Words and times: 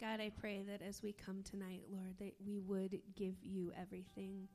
God, 0.00 0.20
I 0.20 0.30
pray 0.30 0.62
that 0.62 0.80
as 0.80 1.02
we 1.02 1.12
come 1.12 1.42
tonight, 1.42 1.82
Lord, 1.90 2.14
that 2.20 2.34
we 2.46 2.60
would 2.60 3.00
give 3.16 3.34
you 3.42 3.72
everything, 3.76 4.46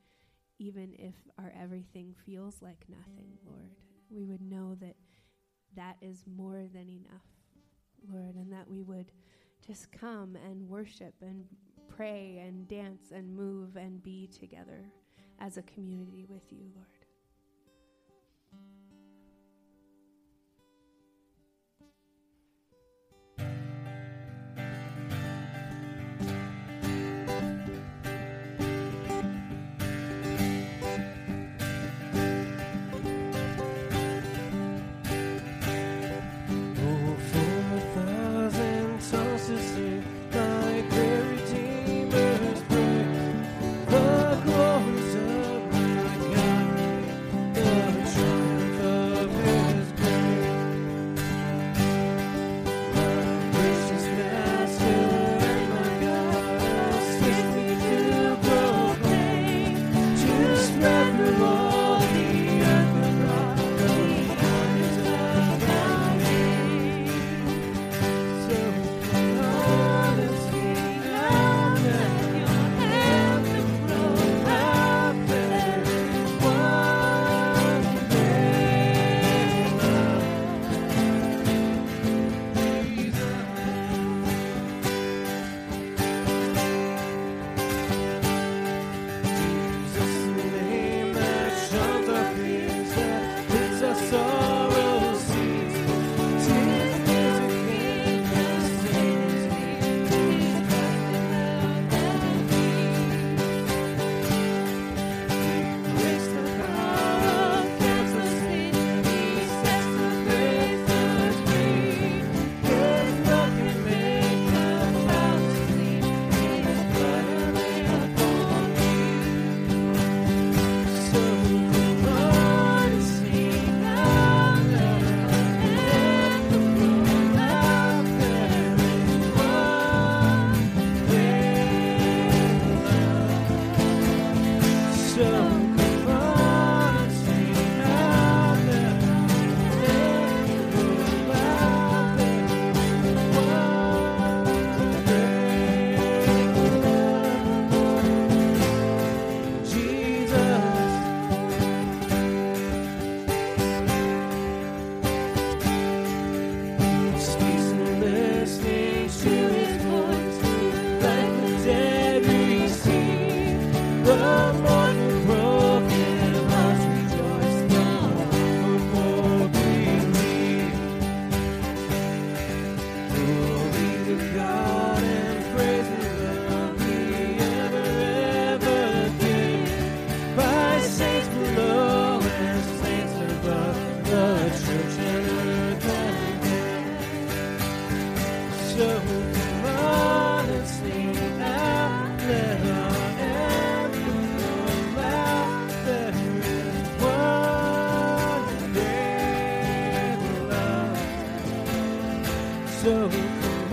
even 0.57 0.93
if 0.97 1.15
our 1.37 1.51
everything 1.61 2.15
feels 2.25 2.61
like 2.61 2.85
nothing, 2.87 3.37
Lord. 3.45 3.71
We 4.09 4.23
would 4.23 4.41
know 4.41 4.75
that 4.75 4.95
that 5.75 5.97
is 6.01 6.23
more 6.37 6.63
than 6.73 6.87
enough, 6.87 7.27
Lord, 8.09 8.35
and 8.35 8.53
that 8.53 8.69
we 8.69 8.83
would 8.83 9.11
just 9.67 9.91
come 9.91 10.37
and 10.49 10.69
worship 10.69 11.15
and 11.21 11.45
pray 11.89 12.41
and 12.45 12.65
dance 12.69 13.11
and 13.13 13.35
move 13.35 13.75
and 13.75 14.01
be 14.01 14.27
together 14.27 14.85
as 15.39 15.57
a 15.57 15.61
community 15.63 16.25
with 16.29 16.51
you, 16.51 16.71
Lord. 16.73 16.87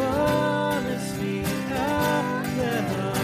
honestly, 0.02 1.44
I 1.44 2.44
never. 2.56 3.19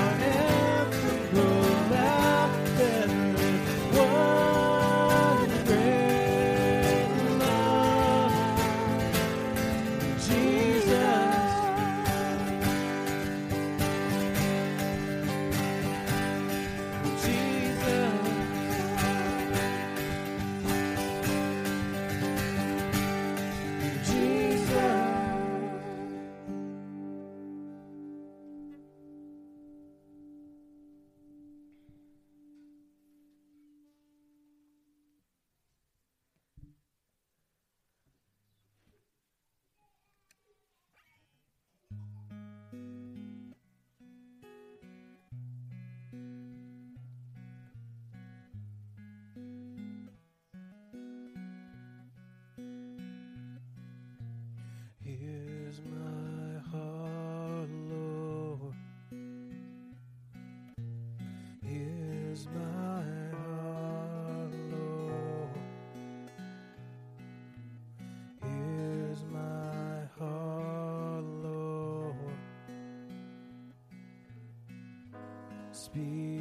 Speak 75.96 76.35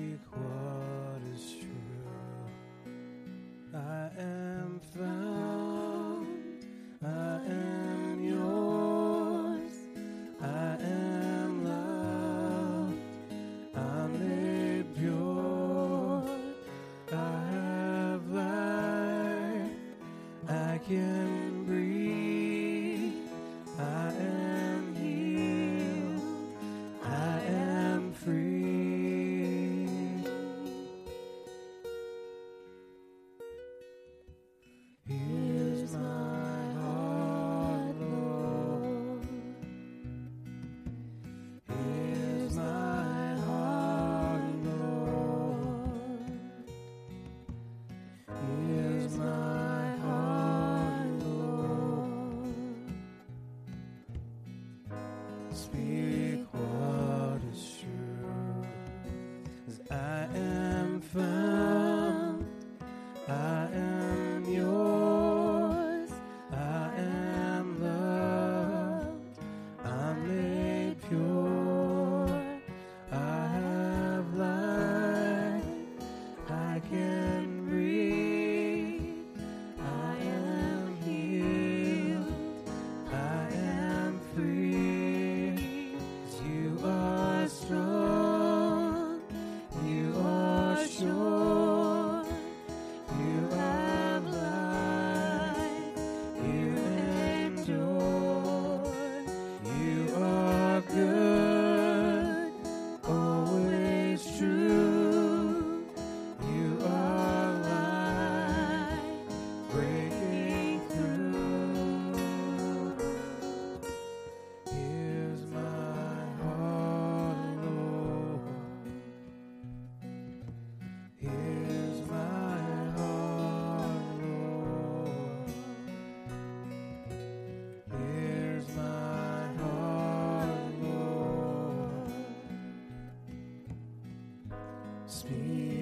Speak 135.16 135.75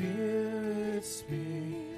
Spirit 0.00 1.04
speaks, 1.04 1.89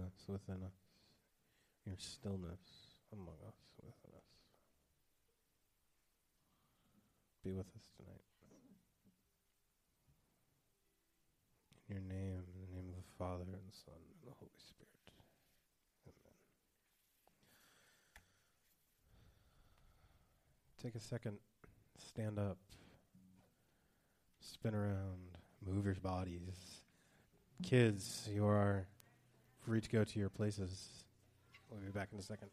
us, 0.00 0.12
within 0.28 0.62
us, 0.64 0.74
your 1.86 1.96
stillness 1.98 2.60
among 3.12 3.36
us, 3.46 3.54
within 3.76 4.16
us. 4.16 4.30
Be 7.44 7.52
with 7.52 7.66
us 7.74 7.88
tonight. 7.96 8.20
In 11.88 11.96
your 11.96 12.04
name, 12.04 12.42
in 12.54 12.60
the 12.60 12.76
name 12.76 12.88
of 12.88 12.96
the 12.96 13.08
Father, 13.18 13.44
and 13.44 13.52
the 13.52 13.76
Son, 13.84 13.94
and 13.96 14.30
the 14.30 14.34
Holy 14.38 14.50
Spirit. 14.58 15.10
Amen. 16.06 16.36
Take 20.82 20.94
a 20.94 21.00
second, 21.00 21.38
stand 21.98 22.38
up, 22.38 22.58
spin 24.40 24.74
around, 24.74 25.38
move 25.66 25.86
your 25.86 25.94
bodies. 25.96 26.82
Kids, 27.62 28.28
you 28.32 28.46
are 28.46 28.86
free 29.64 29.80
to 29.80 29.88
go 29.88 30.04
to 30.04 30.18
your 30.18 30.28
places. 30.28 31.04
We'll 31.70 31.80
be 31.80 31.90
back 31.90 32.08
in 32.12 32.18
a 32.18 32.22
second. 32.22 32.48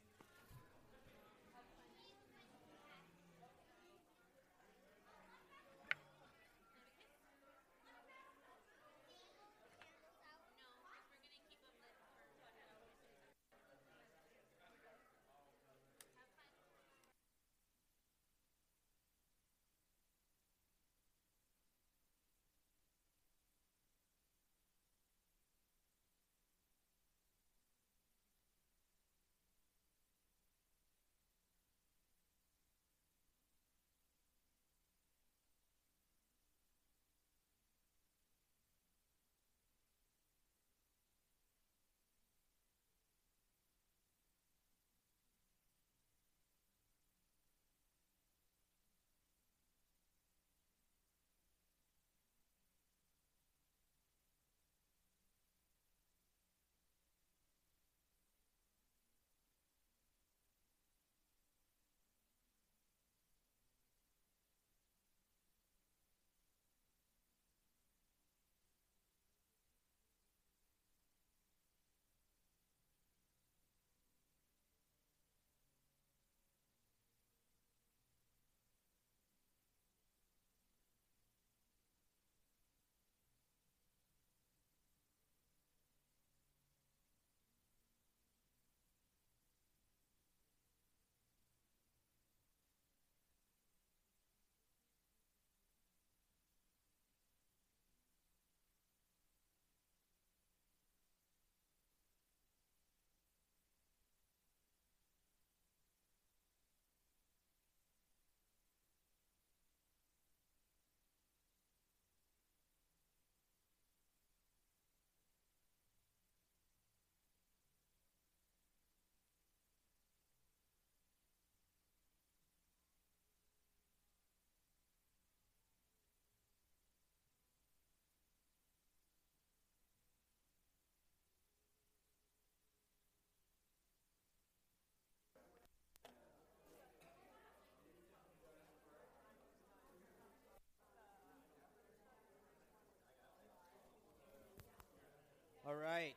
All 145.68 145.76
right. 145.76 146.16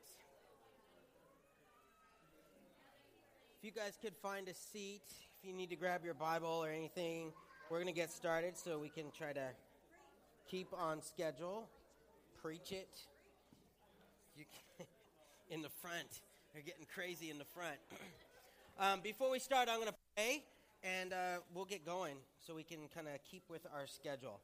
If 3.58 3.64
you 3.64 3.72
guys 3.72 3.98
could 4.00 4.14
find 4.22 4.46
a 4.46 4.54
seat, 4.54 5.02
if 5.08 5.48
you 5.48 5.52
need 5.52 5.70
to 5.70 5.76
grab 5.76 6.04
your 6.04 6.14
Bible 6.14 6.62
or 6.62 6.68
anything, 6.68 7.32
we're 7.68 7.78
going 7.78 7.92
to 7.92 8.00
get 8.00 8.12
started 8.12 8.56
so 8.56 8.78
we 8.78 8.90
can 8.90 9.06
try 9.10 9.32
to 9.32 9.48
keep 10.48 10.68
on 10.72 11.02
schedule. 11.02 11.66
Preach 12.40 12.70
it. 12.70 12.96
You 14.36 14.44
can, 14.78 14.86
in 15.50 15.62
the 15.62 15.68
front. 15.68 16.20
They're 16.52 16.62
getting 16.62 16.86
crazy 16.94 17.28
in 17.28 17.38
the 17.38 17.44
front. 17.44 17.78
um, 18.78 19.00
before 19.00 19.32
we 19.32 19.40
start, 19.40 19.68
I'm 19.68 19.80
going 19.80 19.88
to 19.88 19.98
pray 20.14 20.44
and 20.84 21.12
uh, 21.12 21.38
we'll 21.52 21.64
get 21.64 21.84
going 21.84 22.14
so 22.46 22.54
we 22.54 22.62
can 22.62 22.86
kind 22.94 23.08
of 23.08 23.14
keep 23.28 23.42
with 23.50 23.66
our 23.74 23.88
schedule. 23.88 24.38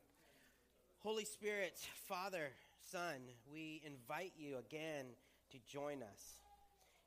Holy 1.04 1.24
Spirit, 1.24 1.78
Father, 2.08 2.48
Son, 2.90 3.18
we 3.50 3.82
invite 3.84 4.32
you 4.38 4.58
again 4.58 5.06
to 5.50 5.58
join 5.66 6.02
us. 6.02 6.38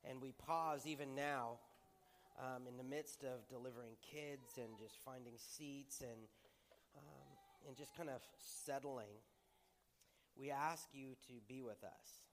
And 0.03 0.21
we 0.21 0.33
pause 0.33 0.85
even 0.85 1.15
now 1.15 1.59
um, 2.37 2.67
in 2.67 2.75
the 2.75 2.83
midst 2.83 3.23
of 3.23 3.47
delivering 3.47 3.95
kids 4.03 4.57
and 4.57 4.77
just 4.77 4.99
finding 5.05 5.33
seats 5.37 6.01
and, 6.01 6.27
um, 6.97 7.31
and 7.65 7.77
just 7.77 7.95
kind 7.95 8.09
of 8.09 8.19
settling. 8.39 9.23
We 10.35 10.51
ask 10.51 10.89
you 10.91 11.15
to 11.27 11.33
be 11.47 11.61
with 11.61 11.81
us. 11.85 12.27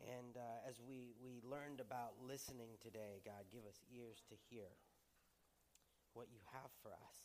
And 0.00 0.36
uh, 0.36 0.68
as 0.68 0.80
we, 0.80 1.12
we 1.22 1.40
learned 1.44 1.80
about 1.80 2.12
listening 2.26 2.80
today, 2.82 3.20
God, 3.26 3.44
give 3.52 3.64
us 3.68 3.84
ears 3.92 4.22
to 4.30 4.34
hear 4.48 4.72
what 6.14 6.28
you 6.32 6.40
have 6.52 6.70
for 6.82 6.92
us. 6.92 7.16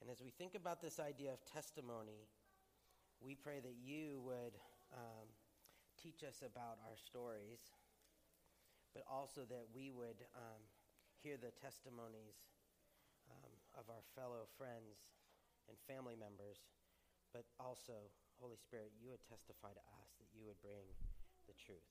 And 0.00 0.10
as 0.10 0.20
we 0.20 0.30
think 0.30 0.56
about 0.56 0.82
this 0.82 0.98
idea 0.98 1.32
of 1.32 1.44
testimony, 1.44 2.26
we 3.20 3.34
pray 3.34 3.60
that 3.60 3.76
you 3.80 4.20
would 4.24 4.54
um, 4.92 5.26
teach 5.96 6.22
us 6.22 6.44
about 6.44 6.78
our 6.84 6.96
stories, 6.96 7.72
but 8.92 9.04
also 9.08 9.44
that 9.48 9.66
we 9.72 9.90
would 9.90 10.20
um, 10.36 10.62
hear 11.22 11.36
the 11.40 11.52
testimonies 11.56 12.36
um, 13.28 13.52
of 13.76 13.88
our 13.88 14.04
fellow 14.14 14.46
friends 14.56 15.08
and 15.66 15.74
family 15.88 16.14
members, 16.14 16.68
but 17.34 17.44
also, 17.58 18.12
Holy 18.38 18.56
Spirit, 18.56 18.94
you 19.00 19.10
would 19.10 19.24
testify 19.26 19.72
to 19.74 19.84
us 20.00 20.08
that 20.20 20.30
you 20.32 20.46
would 20.46 20.60
bring 20.62 20.86
the 21.48 21.56
truth. 21.56 21.90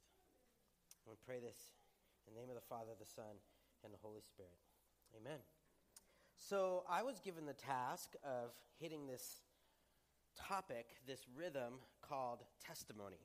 And 1.03 1.13
we 1.13 1.19
pray 1.21 1.43
this 1.43 1.75
in 2.25 2.33
the 2.33 2.39
name 2.39 2.49
of 2.49 2.57
the 2.57 2.65
Father, 2.69 2.95
the 2.97 3.05
Son, 3.05 3.37
and 3.83 3.93
the 3.93 4.01
Holy 4.01 4.21
Spirit. 4.21 4.57
Amen. 5.13 5.41
So 6.37 6.83
I 6.89 7.03
was 7.03 7.19
given 7.19 7.45
the 7.45 7.57
task 7.57 8.15
of 8.23 8.51
hitting 8.79 9.07
this 9.07 9.44
topic, 10.35 10.87
this 11.07 11.21
rhythm 11.35 11.79
called 12.01 12.39
testimony. 12.65 13.21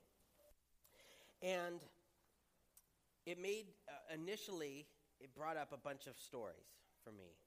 And 1.41 1.81
it 3.25 3.39
made, 3.39 3.65
uh, 3.87 4.13
initially, 4.13 4.85
it 5.19 5.33
brought 5.35 5.57
up 5.57 5.71
a 5.73 5.77
bunch 5.77 6.07
of 6.07 6.17
stories 6.17 6.69
for 7.03 7.11
me. 7.11 7.37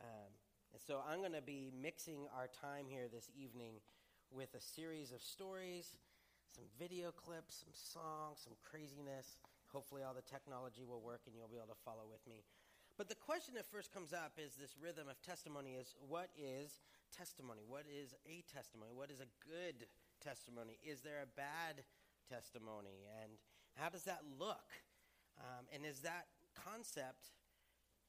Um, 0.00 0.30
and 0.72 0.82
so 0.82 1.00
I'm 1.08 1.20
going 1.20 1.32
to 1.32 1.42
be 1.42 1.72
mixing 1.80 2.26
our 2.36 2.48
time 2.48 2.86
here 2.88 3.08
this 3.12 3.30
evening 3.34 3.80
with 4.30 4.54
a 4.54 4.60
series 4.60 5.12
of 5.12 5.22
stories, 5.22 5.96
some 6.54 6.64
video 6.78 7.10
clips, 7.10 7.64
some 7.64 7.74
songs, 7.74 8.42
some 8.44 8.54
craziness. 8.62 9.38
Hopefully, 9.72 10.02
all 10.02 10.14
the 10.14 10.22
technology 10.22 10.84
will 10.86 11.00
work 11.00 11.22
and 11.26 11.34
you'll 11.36 11.48
be 11.48 11.56
able 11.56 11.74
to 11.74 11.82
follow 11.84 12.06
with 12.10 12.20
me. 12.28 12.42
But 12.96 13.08
the 13.08 13.14
question 13.14 13.54
that 13.54 13.66
first 13.66 13.92
comes 13.92 14.12
up 14.12 14.38
is 14.40 14.56
this 14.56 14.74
rhythm 14.80 15.08
of 15.08 15.20
testimony 15.20 15.76
is 15.76 15.94
what 16.08 16.30
is 16.38 16.80
testimony? 17.16 17.62
What 17.66 17.84
is 17.88 18.14
a 18.28 18.44
testimony? 18.52 18.92
What 18.92 19.10
is 19.10 19.20
a 19.20 19.30
good 19.40 19.88
testimony? 20.20 20.78
Is 20.84 21.00
there 21.00 21.24
a 21.24 21.30
bad 21.32 21.84
testimony? 22.28 23.08
And 23.22 23.32
how 23.74 23.88
does 23.88 24.04
that 24.04 24.20
look? 24.38 24.68
Um, 25.40 25.66
and 25.72 25.84
is 25.84 26.00
that 26.00 26.28
concept 26.52 27.32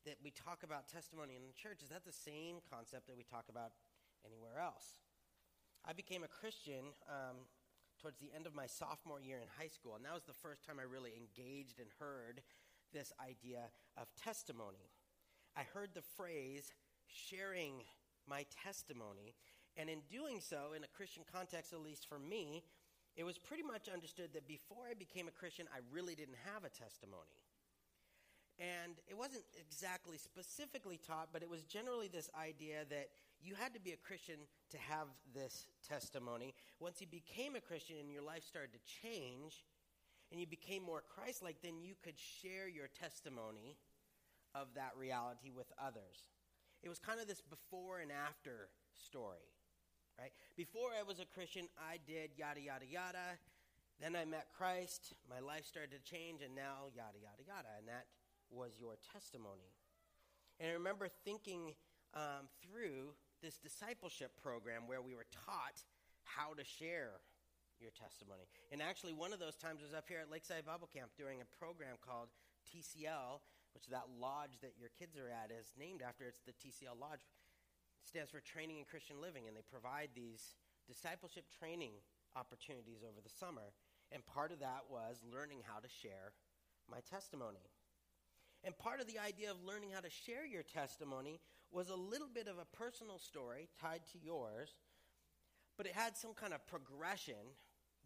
that 0.06 0.16
we 0.24 0.32
talk 0.32 0.64
about 0.64 0.88
testimony 0.88 1.36
in 1.36 1.44
the 1.44 1.56
church, 1.56 1.84
is 1.84 1.90
that 1.90 2.06
the 2.08 2.16
same 2.16 2.64
concept 2.72 3.08
that 3.08 3.18
we 3.18 3.24
talk 3.24 3.46
about 3.50 3.72
anywhere 4.24 4.60
else? 4.60 4.96
I 5.84 5.92
became 5.92 6.24
a 6.24 6.32
Christian 6.32 6.96
um, 7.08 7.48
towards 8.00 8.20
the 8.20 8.32
end 8.36 8.48
of 8.48 8.56
my 8.56 8.68
sophomore 8.68 9.20
year 9.20 9.40
in 9.40 9.48
high 9.60 9.68
school, 9.68 9.96
and 9.96 10.06
that 10.06 10.14
was 10.14 10.24
the 10.24 10.36
first 10.36 10.64
time 10.64 10.80
I 10.80 10.88
really 10.88 11.12
engaged 11.16 11.80
and 11.80 11.88
heard 12.00 12.42
this 12.94 13.12
idea 13.20 13.68
of 13.98 14.08
testimony. 14.16 14.92
I 15.56 15.64
heard 15.64 15.92
the 15.94 16.06
phrase 16.16 16.72
sharing 17.08 17.84
my 18.28 18.46
testimony, 18.64 19.36
and 19.76 19.90
in 19.90 20.00
doing 20.10 20.40
so, 20.42 20.74
in 20.76 20.84
a 20.84 20.88
Christian 20.88 21.24
context, 21.32 21.74
at 21.74 21.82
least 21.82 22.08
for 22.08 22.20
me, 22.20 22.64
it 23.16 23.24
was 23.24 23.38
pretty 23.38 23.64
much 23.64 23.90
understood 23.90 24.34
that 24.34 24.48
before 24.48 24.86
I 24.90 24.94
became 24.94 25.28
a 25.28 25.32
Christian, 25.32 25.68
I 25.74 25.80
really 25.92 26.16
didn't 26.16 26.38
have 26.54 26.64
a 26.64 26.70
testimony. 26.70 27.42
And 28.60 28.94
it 29.08 29.16
wasn't 29.16 29.44
exactly 29.60 30.18
specifically 30.18 31.00
taught, 31.06 31.30
but 31.32 31.44
it 31.44 31.50
was 31.50 31.62
generally 31.64 32.08
this 32.08 32.30
idea 32.40 32.86
that 32.90 33.10
you 33.40 33.54
had 33.54 33.74
to 33.76 33.80
be 33.80 33.92
a 33.92 33.98
Christian 33.98 34.38
to 34.72 34.78
have 34.78 35.08
this 35.34 35.68
testimony. 35.88 36.56
Once 36.80 37.00
you 37.00 37.08
became 37.08 37.56
a 37.56 37.62
Christian 37.62 37.98
and 38.00 38.12
your 38.12 38.24
life 38.24 38.44
started 38.44 38.72
to 38.74 38.80
change 39.02 39.64
and 40.32 40.42
you 40.42 40.48
became 40.48 40.82
more 40.82 41.04
Christ 41.08 41.44
like, 41.44 41.62
then 41.62 41.82
you 41.82 41.94
could 42.04 42.18
share 42.18 42.68
your 42.68 42.88
testimony 42.88 43.78
of 44.56 44.68
that 44.74 44.92
reality 44.98 45.52
with 45.56 45.72
others. 45.80 46.18
It 46.88 46.96
was 46.96 47.04
kind 47.04 47.20
of 47.20 47.28
this 47.28 47.44
before 47.44 48.00
and 48.00 48.16
after 48.16 48.72
story, 48.96 49.52
right? 50.16 50.32
Before 50.56 50.96
I 50.96 51.04
was 51.04 51.20
a 51.20 51.28
Christian, 51.28 51.68
I 51.76 52.00
did 52.08 52.32
yada, 52.40 52.64
yada, 52.64 52.88
yada. 52.88 53.36
Then 54.00 54.16
I 54.16 54.24
met 54.24 54.56
Christ. 54.56 55.12
My 55.28 55.44
life 55.44 55.68
started 55.68 55.92
to 55.92 56.00
change, 56.00 56.40
and 56.40 56.56
now 56.56 56.88
yada, 56.96 57.20
yada, 57.20 57.44
yada. 57.44 57.76
And 57.76 57.92
that 57.92 58.08
was 58.48 58.80
your 58.80 58.96
testimony. 59.04 59.76
And 60.64 60.72
I 60.72 60.80
remember 60.80 61.12
thinking 61.28 61.76
um, 62.16 62.48
through 62.64 63.12
this 63.44 63.60
discipleship 63.60 64.32
program 64.40 64.88
where 64.88 65.04
we 65.04 65.12
were 65.12 65.28
taught 65.44 65.84
how 66.24 66.56
to 66.56 66.64
share 66.64 67.20
your 67.84 67.92
testimony. 67.92 68.48
And 68.72 68.80
actually, 68.80 69.12
one 69.12 69.36
of 69.36 69.44
those 69.44 69.60
times 69.60 69.84
was 69.84 69.92
up 69.92 70.08
here 70.08 70.24
at 70.24 70.32
Lakeside 70.32 70.64
Bible 70.64 70.88
Camp 70.88 71.12
during 71.20 71.44
a 71.44 71.50
program 71.60 72.00
called 72.00 72.32
TCL, 72.64 73.44
which 73.78 73.94
that 73.94 74.10
lodge 74.18 74.58
that 74.66 74.74
your 74.74 74.90
kids 74.98 75.14
are 75.22 75.30
at 75.30 75.54
is 75.54 75.70
named 75.78 76.02
after. 76.02 76.26
It's 76.26 76.42
the 76.42 76.58
TCL 76.58 76.98
Lodge. 76.98 77.22
It 78.02 78.10
stands 78.10 78.34
for 78.34 78.42
Training 78.42 78.82
in 78.82 78.90
Christian 78.90 79.22
Living, 79.22 79.46
and 79.46 79.54
they 79.54 79.62
provide 79.62 80.10
these 80.18 80.58
discipleship 80.90 81.46
training 81.62 81.94
opportunities 82.34 83.06
over 83.06 83.22
the 83.22 83.30
summer. 83.30 83.78
And 84.10 84.26
part 84.26 84.50
of 84.50 84.66
that 84.66 84.90
was 84.90 85.22
learning 85.22 85.62
how 85.62 85.78
to 85.78 85.86
share 85.86 86.34
my 86.90 87.06
testimony. 87.06 87.70
And 88.64 88.74
part 88.82 88.98
of 88.98 89.06
the 89.06 89.22
idea 89.22 89.52
of 89.52 89.62
learning 89.62 89.94
how 89.94 90.02
to 90.02 90.10
share 90.10 90.42
your 90.42 90.66
testimony 90.66 91.38
was 91.70 91.94
a 91.94 91.96
little 91.96 92.34
bit 92.34 92.48
of 92.48 92.58
a 92.58 92.66
personal 92.66 93.20
story 93.22 93.70
tied 93.78 94.02
to 94.14 94.18
yours, 94.18 94.74
but 95.78 95.86
it 95.86 95.94
had 95.94 96.18
some 96.18 96.34
kind 96.34 96.50
of 96.50 96.66
progression, 96.66 97.54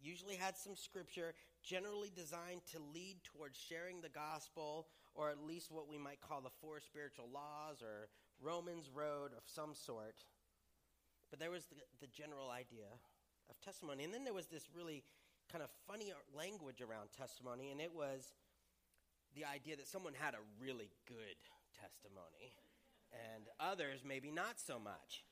usually 0.02 0.36
had 0.36 0.56
some 0.56 0.76
scripture, 0.76 1.34
generally 1.62 2.10
designed 2.14 2.62
to 2.72 2.78
lead 2.94 3.16
towards 3.24 3.58
sharing 3.58 4.00
the 4.00 4.08
gospel, 4.08 4.86
or 5.14 5.30
at 5.30 5.42
least 5.42 5.70
what 5.70 5.88
we 5.88 5.98
might 5.98 6.20
call 6.20 6.40
the 6.40 6.50
four 6.60 6.80
spiritual 6.80 7.28
laws 7.32 7.82
or 7.82 8.08
Romans 8.40 8.90
road 8.92 9.32
of 9.36 9.42
some 9.46 9.74
sort. 9.74 10.24
But 11.30 11.38
there 11.38 11.50
was 11.50 11.66
the, 11.66 11.76
the 12.00 12.08
general 12.08 12.50
idea 12.50 12.90
of 13.48 13.60
testimony. 13.60 14.04
And 14.04 14.12
then 14.12 14.24
there 14.24 14.34
was 14.34 14.46
this 14.46 14.68
really 14.74 15.02
kind 15.50 15.62
of 15.62 15.70
funny 15.86 16.12
language 16.36 16.80
around 16.80 17.08
testimony, 17.16 17.70
and 17.70 17.80
it 17.80 17.92
was 17.94 18.32
the 19.34 19.44
idea 19.44 19.76
that 19.76 19.88
someone 19.88 20.14
had 20.14 20.34
a 20.34 20.44
really 20.60 20.90
good 21.06 21.36
testimony 21.80 22.52
and 23.34 23.44
others 23.60 24.00
maybe 24.06 24.30
not 24.30 24.58
so 24.58 24.78
much. 24.78 25.24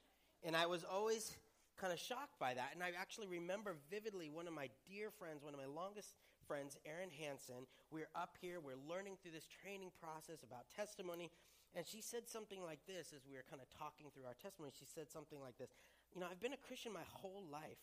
And 0.43 0.57
I 0.57 0.67
was 0.67 0.85
always 0.85 1.33
kind 1.81 1.97
of 1.97 1.99
shocked 1.99 2.37
by 2.37 2.53
that. 2.53 2.77
And 2.77 2.85
I 2.85 2.93
actually 2.93 3.27
remember 3.27 3.81
vividly 3.89 4.29
one 4.29 4.45
of 4.45 4.53
my 4.53 4.69
dear 4.85 5.09
friends, 5.09 5.41
one 5.41 5.57
of 5.57 5.61
my 5.61 5.71
longest 5.73 6.13
friends, 6.45 6.77
Erin 6.85 7.09
Hansen. 7.09 7.65
We're 7.89 8.13
up 8.13 8.37
here, 8.37 8.61
we're 8.61 8.77
learning 8.77 9.17
through 9.17 9.33
this 9.33 9.49
training 9.49 9.97
process 9.97 10.45
about 10.45 10.69
testimony. 10.69 11.33
And 11.73 11.89
she 11.89 12.05
said 12.05 12.29
something 12.29 12.61
like 12.61 12.85
this 12.85 13.17
as 13.17 13.25
we 13.25 13.33
were 13.33 13.47
kind 13.49 13.65
of 13.65 13.73
talking 13.73 14.13
through 14.13 14.29
our 14.29 14.37
testimony. 14.37 14.77
She 14.77 14.85
said 14.85 15.09
something 15.09 15.41
like 15.41 15.57
this 15.57 15.73
You 16.13 16.21
know, 16.21 16.29
I've 16.29 16.43
been 16.43 16.53
a 16.53 16.61
Christian 16.61 16.93
my 16.93 17.07
whole 17.09 17.49
life. 17.49 17.81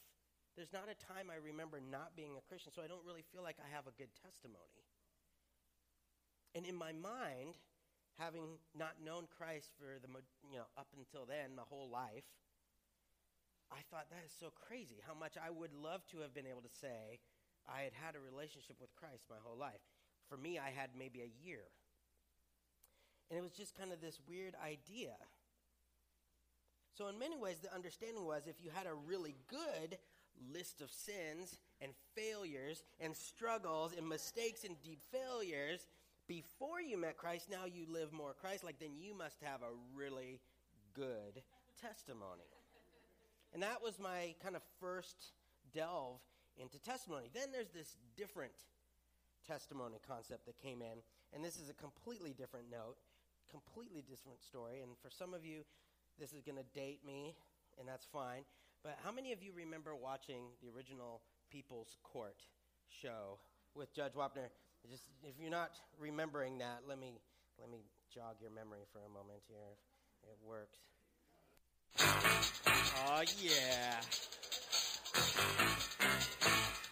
There's 0.53 0.73
not 0.73 0.89
a 0.89 0.97
time 0.97 1.33
I 1.33 1.41
remember 1.41 1.81
not 1.81 2.13
being 2.13 2.37
a 2.37 2.45
Christian, 2.45 2.69
so 2.73 2.85
I 2.85 2.89
don't 2.89 3.05
really 3.05 3.25
feel 3.33 3.41
like 3.41 3.57
I 3.57 3.69
have 3.73 3.89
a 3.89 3.93
good 3.97 4.13
testimony. 4.13 4.85
And 6.53 6.65
in 6.65 6.73
my 6.73 6.93
mind, 6.93 7.61
having 8.17 8.57
not 8.73 8.97
known 8.97 9.29
Christ 9.29 9.69
for 9.77 10.01
the 10.01 10.09
you 10.49 10.57
know 10.57 10.69
up 10.77 10.89
until 10.97 11.25
then, 11.29 11.53
my 11.53 11.65
whole 11.65 11.89
life, 11.89 12.25
I 13.71 13.83
thought 13.91 14.09
that 14.09 14.23
is 14.25 14.33
so 14.39 14.51
crazy. 14.67 14.97
How 15.05 15.13
much 15.13 15.35
I 15.35 15.49
would 15.49 15.73
love 15.73 16.05
to 16.11 16.19
have 16.19 16.33
been 16.33 16.47
able 16.47 16.61
to 16.61 16.75
say 16.79 17.19
I 17.67 17.81
had 17.81 17.93
had 17.93 18.15
a 18.15 18.19
relationship 18.19 18.77
with 18.79 18.95
Christ 18.95 19.25
my 19.29 19.35
whole 19.43 19.57
life. 19.57 19.83
For 20.29 20.37
me, 20.37 20.57
I 20.57 20.71
had 20.71 20.91
maybe 20.97 21.21
a 21.21 21.45
year. 21.45 21.63
And 23.29 23.37
it 23.37 23.43
was 23.43 23.51
just 23.51 23.77
kind 23.77 23.91
of 23.91 23.99
this 23.99 24.19
weird 24.27 24.55
idea. 24.63 25.15
So, 26.97 27.07
in 27.07 27.19
many 27.19 27.37
ways, 27.37 27.59
the 27.59 27.73
understanding 27.73 28.25
was 28.25 28.43
if 28.47 28.63
you 28.63 28.71
had 28.73 28.87
a 28.87 28.93
really 28.93 29.35
good 29.47 29.97
list 30.53 30.81
of 30.81 30.89
sins 30.91 31.57
and 31.81 31.91
failures 32.15 32.83
and 32.99 33.15
struggles 33.15 33.93
and 33.97 34.07
mistakes 34.07 34.63
and 34.63 34.81
deep 34.81 35.01
failures, 35.11 35.85
before 36.27 36.81
you 36.81 36.97
met 36.97 37.17
Christ, 37.17 37.49
now 37.49 37.65
you 37.65 37.85
live 37.89 38.11
more 38.11 38.33
Christ 38.33 38.63
like, 38.63 38.79
then 38.79 38.97
you 38.97 39.13
must 39.13 39.41
have 39.41 39.61
a 39.61 39.75
really 39.95 40.39
good 40.93 41.43
testimony. 41.81 42.56
And 43.53 43.63
that 43.63 43.81
was 43.81 43.99
my 43.99 44.35
kind 44.43 44.55
of 44.55 44.61
first 44.79 45.31
delve 45.73 46.19
into 46.57 46.79
testimony. 46.79 47.29
Then 47.33 47.51
there's 47.51 47.71
this 47.71 47.95
different 48.15 48.53
testimony 49.47 49.99
concept 50.07 50.45
that 50.45 50.57
came 50.59 50.81
in, 50.81 50.99
and 51.33 51.43
this 51.43 51.55
is 51.55 51.69
a 51.69 51.73
completely 51.73 52.33
different 52.33 52.69
note, 52.69 52.97
completely 53.49 54.03
different 54.07 54.41
story. 54.41 54.81
And 54.81 54.91
for 55.01 55.09
some 55.09 55.33
of 55.33 55.45
you, 55.45 55.63
this 56.19 56.33
is 56.33 56.41
going 56.41 56.57
to 56.57 56.79
date 56.79 57.01
me, 57.05 57.35
and 57.79 57.87
that's 57.87 58.05
fine. 58.05 58.43
But 58.83 58.97
how 59.03 59.11
many 59.11 59.31
of 59.33 59.41
you 59.41 59.51
remember 59.55 59.95
watching 59.95 60.43
the 60.61 60.69
original 60.75 61.21
People's 61.51 61.97
Court 62.03 62.37
show 62.89 63.39
with 63.75 63.93
Judge 63.93 64.13
Wapner? 64.13 64.49
Just 64.89 65.03
if 65.23 65.35
you're 65.39 65.51
not 65.51 65.71
remembering 65.99 66.59
that, 66.59 66.83
let 66.87 66.99
me 66.99 67.11
let 67.59 67.69
me 67.69 67.79
jog 68.13 68.35
your 68.39 68.51
memory 68.51 68.85
for 68.93 68.99
a 68.99 69.09
moment 69.09 69.41
here. 69.47 69.75
It 70.23 70.37
works. 70.45 70.79
Oh 73.05 73.21
yeah. 73.41 73.99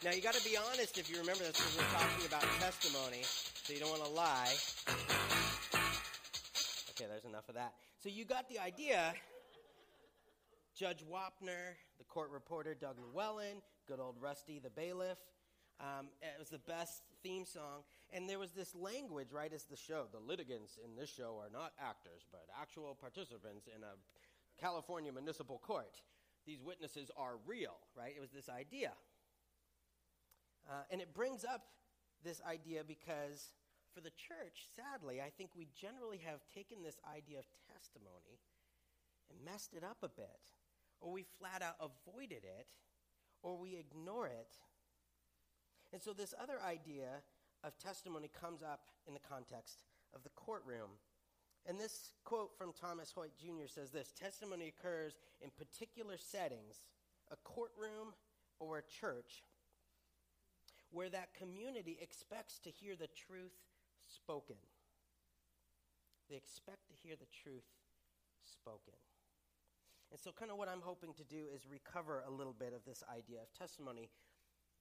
Now 0.04 0.12
you 0.12 0.22
got 0.22 0.36
to 0.36 0.44
be 0.44 0.56
honest 0.56 1.00
if 1.00 1.10
you 1.10 1.18
remember 1.18 1.44
this 1.44 1.54
because 1.54 1.78
we're 1.78 2.00
talking 2.00 2.26
about 2.28 2.44
testimony, 2.60 3.22
so 3.24 3.74
you 3.74 3.80
don't 3.80 3.90
want 3.90 4.04
to 4.04 4.12
lie. 4.12 4.54
Okay, 6.92 7.06
there's 7.10 7.26
enough 7.26 7.50
of 7.50 7.56
that. 7.56 7.74
So 8.00 8.10
you 8.10 8.24
got 8.24 8.48
the 8.50 8.60
idea. 8.60 9.14
Judge 10.78 11.04
Wapner, 11.12 11.74
the 11.98 12.04
court 12.04 12.30
reporter 12.32 12.76
Doug 12.76 12.98
Llewellyn, 13.00 13.62
good 13.88 14.00
old 14.00 14.16
Rusty 14.22 14.60
the 14.60 14.70
bailiff, 14.70 15.18
um, 15.80 16.08
it 16.22 16.38
was 16.38 16.50
the 16.50 16.60
best 16.60 17.02
theme 17.24 17.46
song. 17.46 17.84
And 18.14 18.30
there 18.30 18.40
was 18.40 18.52
this 18.52 18.76
language 18.76 19.32
right 19.34 19.52
as 19.52 19.64
the 19.64 19.76
show. 19.76 20.06
The 20.12 20.20
litigants 20.20 20.78
in 20.84 20.96
this 20.96 21.10
show 21.10 21.42
are 21.42 21.50
not 21.52 21.74
actors, 21.82 22.24
but 22.32 22.46
actual 22.62 22.96
participants 22.96 23.68
in 23.68 23.82
a 23.84 23.98
California 24.60 25.12
municipal 25.12 25.60
court. 25.60 26.02
These 26.46 26.62
witnesses 26.62 27.10
are 27.18 27.38
real, 27.46 27.78
right? 27.96 28.14
It 28.16 28.22
was 28.22 28.32
this 28.32 28.50
idea. 28.50 28.92
Uh, 30.70 30.84
and 30.92 31.02
it 31.02 31.14
brings 31.14 31.44
up 31.44 31.62
this 32.24 32.42
idea 32.48 32.84
because 32.84 33.54
for 33.94 34.02
the 34.02 34.12
church, 34.12 34.68
sadly, 34.76 35.22
I 35.22 35.30
think 35.30 35.52
we 35.56 35.68
generally 35.80 36.22
have 36.26 36.40
taken 36.54 36.84
this 36.84 37.00
idea 37.06 37.40
of 37.40 37.46
testimony 37.74 38.42
and 39.30 39.44
messed 39.44 39.74
it 39.74 39.84
up 39.84 39.98
a 40.04 40.10
bit. 40.10 40.54
Or 41.02 41.12
we 41.12 41.26
flat 41.40 41.62
out 41.62 41.76
avoided 41.80 42.44
it, 42.44 42.68
or 43.44 43.58
we 43.58 43.76
ignore 43.76 44.28
it 44.28 44.56
and 45.96 46.04
so, 46.04 46.12
this 46.12 46.34
other 46.42 46.60
idea 46.62 47.24
of 47.64 47.78
testimony 47.78 48.30
comes 48.30 48.62
up 48.62 48.92
in 49.08 49.14
the 49.14 49.20
context 49.20 49.84
of 50.14 50.24
the 50.24 50.30
courtroom. 50.36 51.00
And 51.68 51.80
this 51.80 52.12
quote 52.24 52.52
from 52.58 52.74
Thomas 52.74 53.12
Hoyt 53.12 53.32
Jr. 53.40 53.68
says 53.68 53.92
this 53.92 54.12
Testimony 54.12 54.68
occurs 54.68 55.18
in 55.42 55.50
particular 55.58 56.18
settings, 56.18 56.84
a 57.32 57.36
courtroom 57.38 58.14
or 58.60 58.78
a 58.78 58.84
church, 58.84 59.44
where 60.92 61.10
that 61.10 61.34
community 61.34 61.98
expects 62.02 62.60
to 62.60 62.70
hear 62.70 62.96
the 62.96 63.10
truth 63.28 63.58
spoken. 64.06 64.58
They 66.30 66.36
expect 66.36 66.88
to 66.88 66.94
hear 66.94 67.16
the 67.16 67.28
truth 67.44 67.66
spoken. 68.44 68.94
And 70.12 70.20
so, 70.20 70.32
kind 70.32 70.52
of 70.52 70.58
what 70.58 70.70
I'm 70.70 70.82
hoping 70.82 71.14
to 71.14 71.24
do 71.24 71.50
is 71.54 71.66
recover 71.70 72.24
a 72.28 72.32
little 72.32 72.54
bit 72.54 72.74
of 72.74 72.86
this 72.86 73.04
idea 73.10 73.42
of 73.42 73.54
testimony 73.58 74.10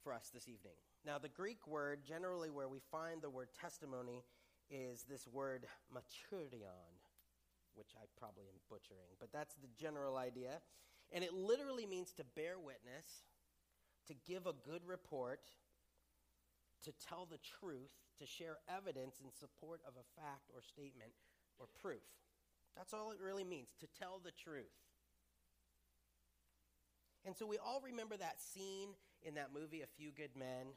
for 0.03 0.12
us 0.12 0.31
this 0.33 0.49
evening. 0.49 0.75
Now, 1.05 1.18
the 1.18 1.31
Greek 1.31 1.66
word, 1.66 2.01
generally 2.07 2.51
where 2.51 2.68
we 2.68 2.79
find 2.90 3.23
the 3.23 3.31
word 3.31 3.49
testimony, 3.59 4.23
is 4.70 5.05
this 5.09 5.27
word 5.27 5.66
maturion, 5.92 6.94
which 7.74 7.90
I 7.96 8.05
probably 8.18 8.44
am 8.48 8.61
butchering, 8.68 9.16
but 9.20 9.33
that's 9.33 9.55
the 9.55 9.68
general 9.81 10.16
idea. 10.16 10.61
And 11.12 11.22
it 11.22 11.33
literally 11.33 11.87
means 11.87 12.12
to 12.14 12.24
bear 12.37 12.59
witness, 12.59 13.24
to 14.09 14.14
give 14.27 14.46
a 14.46 14.53
good 14.53 14.83
report, 14.87 15.40
to 16.85 16.92
tell 17.09 17.27
the 17.31 17.38
truth, 17.61 17.92
to 18.18 18.27
share 18.27 18.59
evidence 18.68 19.20
in 19.22 19.31
support 19.33 19.81
of 19.87 19.94
a 19.94 20.20
fact 20.20 20.50
or 20.55 20.62
statement 20.62 21.12
or 21.59 21.66
proof. 21.81 22.03
That's 22.77 22.92
all 22.92 23.12
it 23.12 23.18
really 23.22 23.44
means, 23.44 23.68
to 23.81 23.87
tell 23.98 24.20
the 24.22 24.33
truth. 24.33 24.74
And 27.24 27.37
so 27.37 27.46
we 27.46 27.59
all 27.59 27.81
remember 27.83 28.16
that 28.16 28.40
scene 28.40 28.90
in 29.22 29.35
that 29.35 29.48
movie, 29.55 29.81
A 29.81 29.87
Few 29.87 30.11
Good 30.11 30.37
Men, 30.37 30.74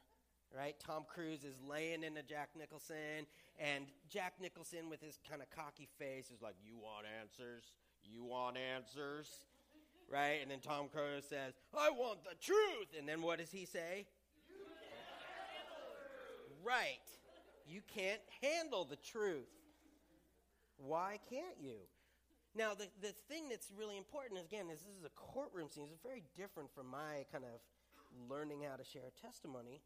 right? 0.56 0.76
Tom 0.80 1.06
Cruise 1.08 1.44
is 1.44 1.56
laying 1.68 2.04
into 2.04 2.24
Jack 2.24 2.50
Nicholson, 2.58 3.28
and 3.60 3.86
Jack 4.10 4.34
Nicholson, 4.42 4.90
with 4.90 5.02
his 5.02 5.20
kind 5.30 5.42
of 5.42 5.50
cocky 5.50 5.88
face, 5.98 6.32
is 6.32 6.42
like, 6.42 6.56
You 6.64 6.78
want 6.78 7.06
answers? 7.22 7.64
You 8.04 8.24
want 8.24 8.58
answers? 8.58 9.28
Right? 10.10 10.40
And 10.42 10.50
then 10.50 10.60
Tom 10.60 10.88
Cruise 10.88 11.26
says, 11.28 11.54
I 11.78 11.90
want 11.90 12.24
the 12.24 12.36
truth. 12.42 12.96
And 12.98 13.08
then 13.08 13.22
what 13.22 13.40
does 13.40 13.52
he 13.52 13.66
say? 13.66 14.06
Right. 16.64 17.04
You 17.68 17.82
can't 17.94 18.22
handle 18.42 18.86
the 18.86 18.96
truth. 18.96 19.48
Why 20.78 21.20
can't 21.30 21.58
you? 21.62 21.76
Now, 22.56 22.74
the, 22.74 22.88
the 23.02 23.14
thing 23.30 23.50
that's 23.50 23.72
really 23.78 23.98
important, 23.98 24.40
is, 24.40 24.46
again, 24.46 24.66
is 24.72 24.80
this 24.80 24.96
is 24.98 25.06
a 25.06 25.14
courtroom 25.16 25.70
scene. 25.70 25.90
It's 25.92 26.02
very 26.02 26.24
different 26.36 26.74
from 26.74 26.88
my 26.88 27.26
kind 27.32 27.44
of 27.44 27.60
learning 28.30 28.64
how 28.68 28.78
to 28.78 28.84
share 28.84 29.04
a 29.06 29.22
testimony. 29.22 29.82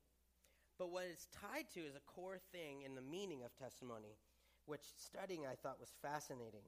But 0.78 0.92
what 0.92 1.06
it's 1.10 1.28
tied 1.28 1.70
to 1.74 1.82
is 1.82 1.96
a 1.96 2.12
core 2.12 2.40
thing 2.52 2.82
in 2.84 2.96
the 2.96 3.02
meaning 3.02 3.44
of 3.44 3.56
testimony, 3.56 4.18
which 4.66 4.82
studying 4.98 5.46
I 5.46 5.56
thought 5.56 5.80
was 5.80 5.94
fascinating. 6.02 6.66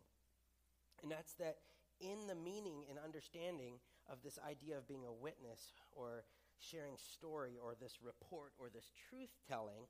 And 1.02 1.12
that's 1.12 1.34
that 1.36 1.58
in 2.00 2.28
the 2.28 2.36
meaning 2.36 2.86
and 2.90 3.00
understanding 3.00 3.80
of 4.10 4.22
this 4.24 4.40
idea 4.48 4.78
of 4.78 4.88
being 4.88 5.06
a 5.06 5.12
witness 5.12 5.74
or 5.92 6.26
sharing 6.60 6.98
story 6.98 7.58
or 7.62 7.76
this 7.76 8.00
report 8.02 8.54
or 8.58 8.70
this 8.70 8.92
truth 9.10 9.32
telling, 9.48 9.88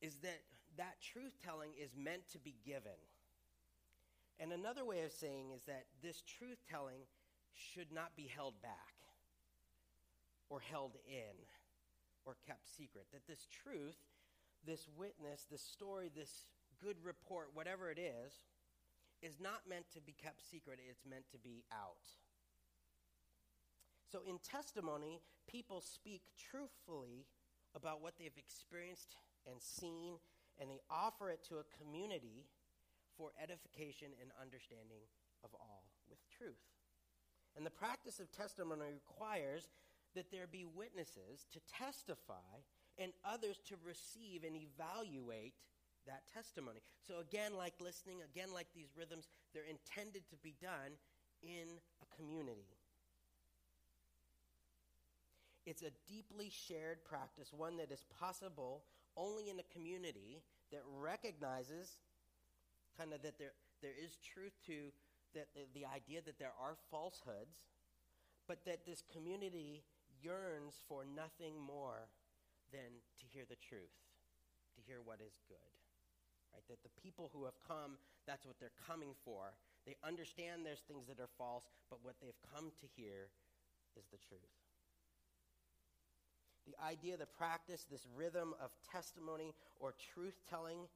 is 0.00 0.16
that 0.22 0.40
that 0.76 1.00
truth 1.00 1.36
telling 1.44 1.70
is 1.80 1.90
meant 1.96 2.28
to 2.32 2.38
be 2.38 2.56
given. 2.64 2.98
And 4.40 4.52
another 4.52 4.84
way 4.84 5.02
of 5.02 5.12
saying 5.12 5.50
is 5.54 5.62
that 5.64 5.84
this 6.02 6.22
truth 6.22 6.58
telling 6.68 7.06
should 7.54 7.92
not 7.92 8.16
be 8.16 8.26
held 8.26 8.60
back 8.62 8.94
or 10.48 10.60
held 10.60 10.96
in 11.06 11.36
or 12.24 12.36
kept 12.46 12.68
secret. 12.68 13.06
That 13.12 13.26
this 13.26 13.46
truth, 13.50 13.96
this 14.64 14.88
witness, 14.96 15.46
this 15.50 15.62
story, 15.62 16.10
this 16.14 16.46
good 16.80 16.96
report, 17.02 17.50
whatever 17.54 17.90
it 17.90 17.98
is, 17.98 18.42
is 19.22 19.38
not 19.40 19.68
meant 19.68 19.86
to 19.94 20.00
be 20.00 20.12
kept 20.12 20.42
secret, 20.42 20.80
it's 20.82 21.06
meant 21.08 21.30
to 21.30 21.38
be 21.38 21.64
out. 21.72 22.06
So 24.10 24.20
in 24.26 24.38
testimony, 24.38 25.22
people 25.48 25.80
speak 25.80 26.22
truthfully 26.36 27.26
about 27.74 28.02
what 28.02 28.14
they've 28.18 28.36
experienced 28.36 29.16
and 29.46 29.62
seen, 29.62 30.18
and 30.60 30.68
they 30.68 30.80
offer 30.90 31.30
it 31.30 31.40
to 31.48 31.56
a 31.56 31.70
community 31.80 32.44
for 33.16 33.32
edification 33.40 34.12
and 34.20 34.30
understanding 34.40 35.08
of 35.44 35.50
all 35.54 35.84
with 36.10 36.18
truth. 36.36 36.60
And 37.56 37.64
the 37.64 37.70
practice 37.70 38.20
of 38.20 38.30
testimony 38.32 38.92
requires 38.92 39.68
that 40.14 40.30
there 40.30 40.46
be 40.50 40.64
witnesses 40.64 41.46
to 41.52 41.60
testify 41.72 42.62
and 42.98 43.12
others 43.24 43.58
to 43.68 43.76
receive 43.84 44.44
and 44.44 44.56
evaluate 44.56 45.54
that 46.06 46.22
testimony. 46.32 46.80
So, 47.06 47.20
again, 47.20 47.56
like 47.56 47.74
listening, 47.80 48.18
again, 48.22 48.52
like 48.52 48.66
these 48.74 48.90
rhythms, 48.96 49.28
they're 49.54 49.68
intended 49.68 50.28
to 50.30 50.36
be 50.42 50.54
done 50.60 50.98
in 51.42 51.78
a 52.02 52.16
community. 52.16 52.68
It's 55.64 55.82
a 55.82 55.92
deeply 56.08 56.50
shared 56.50 57.04
practice, 57.04 57.52
one 57.52 57.76
that 57.76 57.92
is 57.92 58.04
possible 58.18 58.82
only 59.16 59.48
in 59.48 59.60
a 59.60 59.72
community 59.72 60.42
that 60.72 60.82
recognizes 61.00 61.98
kind 62.98 63.12
of 63.12 63.22
that 63.22 63.38
there, 63.38 63.52
there 63.80 63.94
is 64.02 64.16
truth 64.34 64.52
to 64.66 64.90
that 65.34 65.48
the, 65.54 65.62
the 65.74 65.86
idea 65.86 66.20
that 66.24 66.38
there 66.38 66.52
are 66.60 66.76
falsehoods, 66.90 67.62
but 68.48 68.64
that 68.66 68.84
this 68.84 69.02
community 69.12 69.82
yearns 70.22 70.78
for 70.88 71.04
nothing 71.04 71.58
more 71.58 72.08
than 72.70 73.02
to 73.20 73.26
hear 73.28 73.44
the 73.44 73.60
truth, 73.60 73.92
to 74.74 74.80
hear 74.86 75.02
what 75.04 75.20
is 75.20 75.36
good. 75.50 75.72
Right? 76.54 76.64
That 76.70 76.82
the 76.82 76.94
people 77.02 77.30
who 77.34 77.44
have 77.44 77.58
come, 77.66 77.98
that's 78.26 78.46
what 78.46 78.56
they're 78.60 78.78
coming 78.86 79.12
for. 79.24 79.52
They 79.84 79.96
understand 80.06 80.64
there's 80.64 80.86
things 80.86 81.08
that 81.08 81.20
are 81.20 81.30
false, 81.36 81.68
but 81.90 82.00
what 82.02 82.16
they've 82.22 82.42
come 82.54 82.70
to 82.80 82.86
hear 82.96 83.28
is 83.98 84.06
the 84.08 84.20
truth. 84.28 84.54
The 86.66 86.78
idea, 86.78 87.16
the 87.16 87.26
practice, 87.26 87.86
this 87.90 88.06
rhythm 88.14 88.54
of 88.62 88.70
testimony 88.86 89.54
or 89.80 89.94
truth 90.14 90.38
telling 90.48 90.86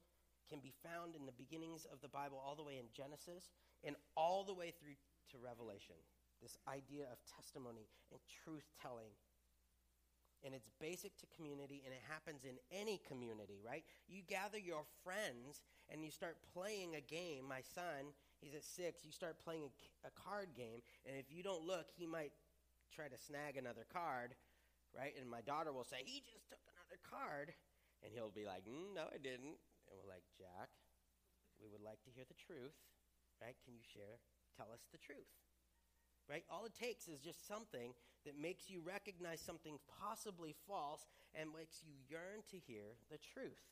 can 0.47 0.59
be 0.59 0.71
found 0.79 1.15
in 1.15 1.25
the 1.25 1.35
beginnings 1.35 1.85
of 1.91 1.99
the 1.99 2.07
Bible, 2.07 2.39
all 2.39 2.55
the 2.55 2.63
way 2.63 2.79
in 2.79 2.87
Genesis 2.95 3.51
and 3.83 3.95
all 4.15 4.45
the 4.45 4.53
way 4.53 4.71
through 4.79 4.95
to 5.31 5.37
Revelation 5.43 5.99
this 6.41 6.57
idea 6.67 7.05
of 7.11 7.17
testimony 7.25 7.89
and 8.11 8.19
truth 8.43 8.69
telling. 8.81 9.13
And 10.45 10.53
it's 10.53 10.69
basic 10.79 11.17
to 11.17 11.25
community, 11.33 11.81
and 11.81 11.89
it 11.89 12.05
happens 12.05 12.45
in 12.45 12.61
any 12.69 13.01
community, 13.09 13.57
right? 13.65 13.81
You 14.05 14.21
gather 14.21 14.61
your 14.61 14.85
friends 15.03 15.65
and 15.89 16.05
you 16.05 16.11
start 16.11 16.37
playing 16.53 16.93
a 16.93 17.01
game. 17.01 17.49
My 17.49 17.65
son, 17.65 18.13
he's 18.37 18.53
at 18.53 18.63
six, 18.63 19.01
you 19.01 19.11
start 19.11 19.41
playing 19.41 19.65
a, 19.65 20.07
a 20.07 20.11
card 20.13 20.53
game, 20.53 20.85
and 21.09 21.17
if 21.17 21.33
you 21.33 21.41
don't 21.41 21.65
look, 21.65 21.89
he 21.89 22.05
might 22.05 22.37
try 22.93 23.09
to 23.09 23.17
snag 23.17 23.57
another 23.57 23.85
card, 23.89 24.37
right? 24.93 25.17
And 25.17 25.25
my 25.25 25.41
daughter 25.41 25.73
will 25.73 25.87
say, 25.87 26.05
He 26.05 26.21
just 26.21 26.45
took 26.47 26.61
another 26.69 27.01
card. 27.01 27.53
And 28.05 28.13
he'll 28.13 28.29
be 28.29 28.45
like, 28.45 28.61
mm, 28.69 28.93
No, 28.93 29.09
I 29.09 29.17
didn't. 29.17 29.57
And 29.89 29.93
we're 29.97 30.05
like, 30.05 30.23
Jack, 30.37 30.69
we 31.57 31.65
would 31.65 31.81
like 31.81 32.05
to 32.05 32.13
hear 32.13 32.29
the 32.29 32.37
truth, 32.37 32.77
right? 33.41 33.57
Can 33.65 33.73
you 33.73 33.81
share? 33.81 34.21
Tell 34.53 34.69
us 34.69 34.85
the 34.93 35.01
truth 35.01 35.46
right? 36.29 36.43
All 36.49 36.65
it 36.65 36.73
takes 36.73 37.07
is 37.07 37.19
just 37.19 37.47
something 37.47 37.93
that 38.25 38.39
makes 38.39 38.69
you 38.69 38.81
recognize 38.85 39.39
something 39.39 39.79
possibly 39.99 40.55
false 40.67 41.05
and 41.33 41.49
makes 41.57 41.81
you 41.83 41.93
yearn 42.09 42.43
to 42.51 42.57
hear 42.57 42.95
the 43.09 43.17
truth. 43.33 43.63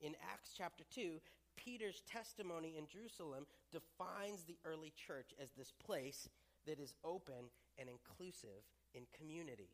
In 0.00 0.14
Acts 0.32 0.52
chapter 0.56 0.84
2, 0.94 1.20
Peter's 1.56 2.02
testimony 2.10 2.76
in 2.76 2.86
Jerusalem 2.86 3.46
defines 3.72 4.44
the 4.44 4.58
early 4.64 4.92
church 5.06 5.32
as 5.42 5.52
this 5.52 5.72
place 5.72 6.28
that 6.66 6.78
is 6.78 6.94
open 7.04 7.50
and 7.78 7.88
inclusive 7.88 8.66
in 8.94 9.02
community. 9.16 9.70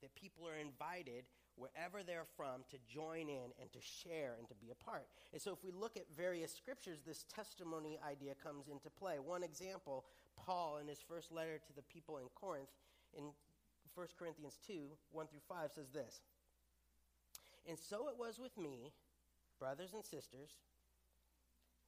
That 0.00 0.14
people 0.14 0.46
are 0.46 0.56
invited 0.56 1.24
wherever 1.56 2.02
they're 2.06 2.28
from 2.36 2.62
to 2.70 2.78
join 2.86 3.28
in 3.28 3.50
and 3.60 3.70
to 3.72 3.80
share 3.80 4.36
and 4.38 4.48
to 4.48 4.54
be 4.54 4.70
a 4.70 4.84
part. 4.84 5.08
And 5.32 5.42
so, 5.42 5.52
if 5.52 5.64
we 5.64 5.72
look 5.72 5.96
at 5.96 6.06
various 6.16 6.54
scriptures, 6.54 7.00
this 7.04 7.24
testimony 7.24 7.98
idea 8.08 8.34
comes 8.40 8.68
into 8.68 8.90
play. 8.90 9.18
One 9.18 9.42
example 9.42 10.04
Paul, 10.48 10.78
in 10.80 10.88
his 10.88 11.04
first 11.06 11.30
letter 11.30 11.60
to 11.60 11.72
the 11.76 11.82
people 11.82 12.16
in 12.16 12.24
Corinth, 12.34 12.72
in 13.12 13.24
1 13.94 14.06
Corinthians 14.18 14.56
2 14.66 14.88
1 15.12 15.26
through 15.26 15.44
5, 15.46 15.70
says 15.74 15.90
this 15.92 16.20
And 17.68 17.78
so 17.78 18.08
it 18.08 18.16
was 18.18 18.38
with 18.38 18.56
me, 18.56 18.92
brothers 19.60 19.92
and 19.92 20.02
sisters. 20.02 20.56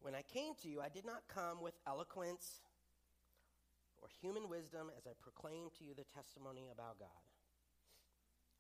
When 0.03 0.14
I 0.14 0.20
came 0.20 0.53
to 0.61 0.68
you, 0.68 0.81
I 0.81 0.90
did 0.90 1.07
not 1.07 1.25
come 1.27 1.62
with 1.62 1.73
eloquence 1.87 2.61
or 3.96 4.09
human 4.20 4.49
wisdom 4.49 4.90
as 4.96 5.07
I 5.07 5.16
proclaimed 5.20 5.73
to 5.79 5.85
you 5.85 5.94
the 5.94 6.05
testimony 6.05 6.68
about 6.73 6.99
God. 6.99 7.25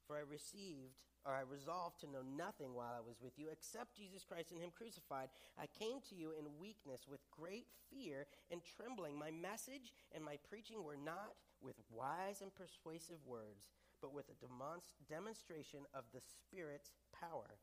For 0.06 0.16
I 0.16 0.20
received, 0.20 1.04
or 1.24 1.32
I 1.32 1.42
resolved 1.44 2.00
to 2.00 2.10
know 2.10 2.24
nothing 2.24 2.74
while 2.74 2.96
I 2.96 3.04
was 3.04 3.20
with 3.20 3.36
you 3.36 3.48
except 3.52 3.96
Jesus 3.96 4.24
Christ 4.24 4.52
and 4.52 4.60
Him 4.60 4.70
crucified. 4.72 5.28
I 5.58 5.66
came 5.66 6.00
to 6.08 6.14
you 6.14 6.32
in 6.32 6.58
weakness 6.58 7.04
with 7.08 7.20
great 7.30 7.66
fear 7.92 8.26
and 8.50 8.60
trembling. 8.64 9.18
My 9.18 9.30
message 9.30 9.92
and 10.14 10.24
my 10.24 10.36
preaching 10.48 10.82
were 10.82 10.96
not 10.96 11.36
with 11.60 11.76
wise 11.92 12.40
and 12.40 12.54
persuasive 12.54 13.20
words, 13.26 13.68
but 14.00 14.14
with 14.14 14.32
a 14.32 14.38
demonst- 14.40 14.96
demonstration 15.08 15.84
of 15.92 16.04
the 16.12 16.24
Spirit's 16.24 16.92
power, 17.12 17.60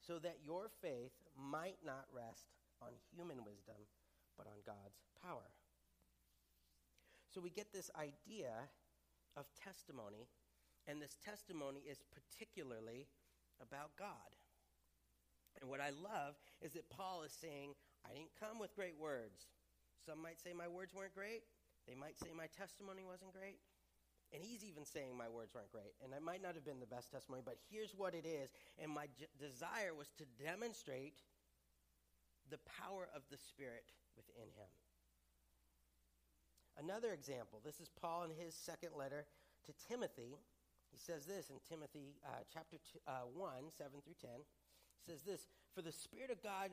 so 0.00 0.18
that 0.18 0.40
your 0.42 0.70
faith 0.80 1.12
might 1.36 1.78
not 1.84 2.08
rest 2.12 2.48
on 2.80 2.96
human 3.12 3.44
wisdom, 3.44 3.76
but 4.38 4.46
on 4.46 4.64
God's 4.64 5.04
power. 5.20 5.52
So 7.28 7.40
we 7.40 7.50
get 7.50 7.72
this 7.72 7.90
idea 7.94 8.72
of 9.36 9.46
testimony 9.54 10.26
and 10.86 11.00
this 11.00 11.16
testimony 11.24 11.80
is 11.88 11.98
particularly 12.10 13.06
about 13.60 13.96
God. 13.98 14.30
And 15.60 15.68
what 15.68 15.80
I 15.80 15.90
love 15.90 16.38
is 16.62 16.72
that 16.72 16.88
Paul 16.88 17.22
is 17.22 17.32
saying, 17.32 17.74
I 18.08 18.14
didn't 18.14 18.32
come 18.38 18.58
with 18.58 18.74
great 18.74 18.96
words. 18.98 19.48
Some 20.06 20.22
might 20.22 20.40
say 20.40 20.52
my 20.52 20.68
words 20.68 20.94
weren't 20.94 21.14
great. 21.14 21.42
They 21.86 21.94
might 21.94 22.18
say 22.18 22.30
my 22.36 22.46
testimony 22.56 23.02
wasn't 23.04 23.32
great. 23.32 23.58
And 24.32 24.42
he's 24.42 24.64
even 24.64 24.86
saying 24.86 25.18
my 25.18 25.28
words 25.28 25.52
weren't 25.54 25.72
great. 25.72 25.92
And 26.04 26.14
I 26.14 26.20
might 26.20 26.40
not 26.40 26.54
have 26.54 26.64
been 26.64 26.78
the 26.78 26.86
best 26.86 27.10
testimony, 27.10 27.42
but 27.44 27.58
here's 27.68 27.92
what 27.96 28.14
it 28.14 28.24
is. 28.24 28.48
And 28.78 28.90
my 28.90 29.06
j- 29.18 29.26
desire 29.42 29.92
was 29.92 30.06
to 30.18 30.24
demonstrate 30.38 31.18
the 32.48 32.62
power 32.78 33.08
of 33.14 33.22
the 33.30 33.36
Spirit 33.36 33.90
within 34.16 34.46
him. 34.54 34.70
Another 36.78 37.12
example 37.12 37.60
this 37.64 37.80
is 37.80 37.90
Paul 38.00 38.24
in 38.24 38.30
his 38.30 38.54
second 38.54 38.90
letter 38.96 39.26
to 39.66 39.72
Timothy. 39.88 40.38
He 40.92 40.98
says 40.98 41.26
this 41.26 41.50
in 41.50 41.56
Timothy 41.68 42.16
uh, 42.24 42.42
chapter 42.52 42.76
two, 42.92 42.98
uh, 43.06 43.26
1, 43.32 43.50
7 43.76 43.90
through 44.04 44.18
10. 44.20 44.30
He 44.36 45.12
says 45.12 45.22
this 45.22 45.46
For 45.74 45.82
the 45.82 45.92
Spirit 45.92 46.30
of 46.30 46.42
God 46.42 46.70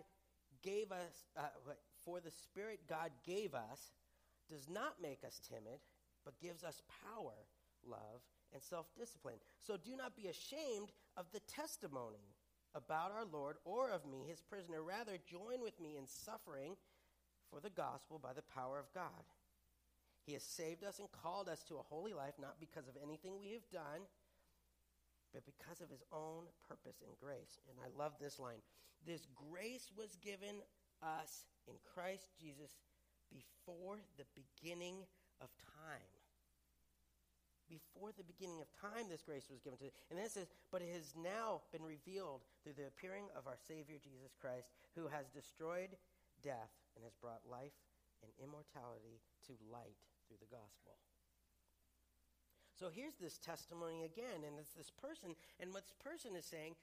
gave 0.63 0.91
us, 0.91 1.25
uh, 1.37 1.53
for 2.03 2.19
the 2.19 2.31
Spirit 2.31 2.81
God 2.89 3.11
gave 3.25 3.53
us 3.53 3.91
does 4.49 4.67
not 4.69 5.01
make 5.01 5.23
us 5.25 5.41
timid, 5.47 5.79
but 6.23 6.39
gives 6.39 6.63
us 6.63 6.81
power, 7.03 7.35
love, 7.85 8.23
and 8.53 8.63
self 8.63 8.87
discipline. 8.97 9.39
So 9.59 9.77
do 9.77 9.95
not 9.95 10.15
be 10.15 10.27
ashamed 10.27 10.91
of 11.15 11.25
the 11.31 11.41
testimony 11.41 12.35
about 12.75 13.11
our 13.11 13.25
Lord 13.25 13.57
or 13.65 13.89
of 13.89 14.05
me, 14.05 14.23
his 14.27 14.41
prisoner. 14.41 14.81
Rather, 14.81 15.17
join 15.29 15.61
with 15.61 15.79
me 15.79 15.97
in 15.97 16.07
suffering 16.07 16.75
for 17.49 17.59
the 17.59 17.69
gospel 17.69 18.19
by 18.21 18.33
the 18.33 18.41
power 18.53 18.79
of 18.79 18.93
God. 18.93 19.23
He 20.27 20.35
has 20.35 20.43
saved 20.43 20.83
us 20.83 20.99
and 20.99 21.07
called 21.23 21.47
us 21.47 21.63
to 21.71 21.79
a 21.79 21.87
holy 21.87 22.11
life, 22.11 22.35
not 22.35 22.59
because 22.59 22.91
of 22.91 22.99
anything 23.01 23.39
we 23.39 23.55
have 23.55 23.63
done, 23.71 24.03
but 25.31 25.47
because 25.47 25.79
of 25.79 25.87
his 25.89 26.03
own 26.11 26.51
purpose 26.67 26.99
and 26.99 27.15
grace. 27.15 27.63
And 27.71 27.79
I 27.79 27.87
love 27.95 28.19
this 28.19 28.37
line 28.37 28.59
This 29.07 29.23
grace 29.31 29.87
was 29.95 30.19
given 30.19 30.59
us 30.99 31.47
in 31.71 31.79
Christ 31.95 32.27
Jesus 32.35 32.75
before 33.31 34.03
the 34.19 34.27
beginning 34.35 35.07
of 35.39 35.47
time. 35.79 36.11
Before 37.71 38.11
the 38.11 38.27
beginning 38.27 38.59
of 38.59 38.67
time, 38.75 39.07
this 39.07 39.23
grace 39.23 39.47
was 39.47 39.63
given 39.63 39.79
to 39.79 39.87
us. 39.87 39.95
And 40.11 40.19
then 40.19 40.27
it 40.27 40.35
says, 40.35 40.51
But 40.71 40.83
it 40.83 40.91
has 40.91 41.15
now 41.15 41.63
been 41.71 41.83
revealed 41.83 42.43
through 42.63 42.75
the 42.75 42.91
appearing 42.91 43.31
of 43.31 43.47
our 43.47 43.59
Savior 43.59 43.95
Jesus 43.95 44.35
Christ, 44.35 44.75
who 44.91 45.07
has 45.07 45.31
destroyed 45.31 45.95
death 46.43 46.75
and 46.95 47.03
has 47.07 47.15
brought 47.15 47.47
life 47.47 47.75
and 48.23 48.31
immortality 48.43 49.23
to 49.47 49.55
light 49.71 50.03
through 50.27 50.43
the 50.43 50.51
gospel. 50.51 50.99
So 52.77 52.93
here's 52.93 53.17
this 53.17 53.39
testimony 53.39 54.05
again, 54.05 54.45
and 54.45 54.59
it's 54.59 54.77
this 54.77 54.91
person, 54.91 55.33
and 55.59 55.73
what 55.73 55.87
this 55.87 55.97
person 55.97 56.35
is 56.35 56.45
saying 56.45 56.75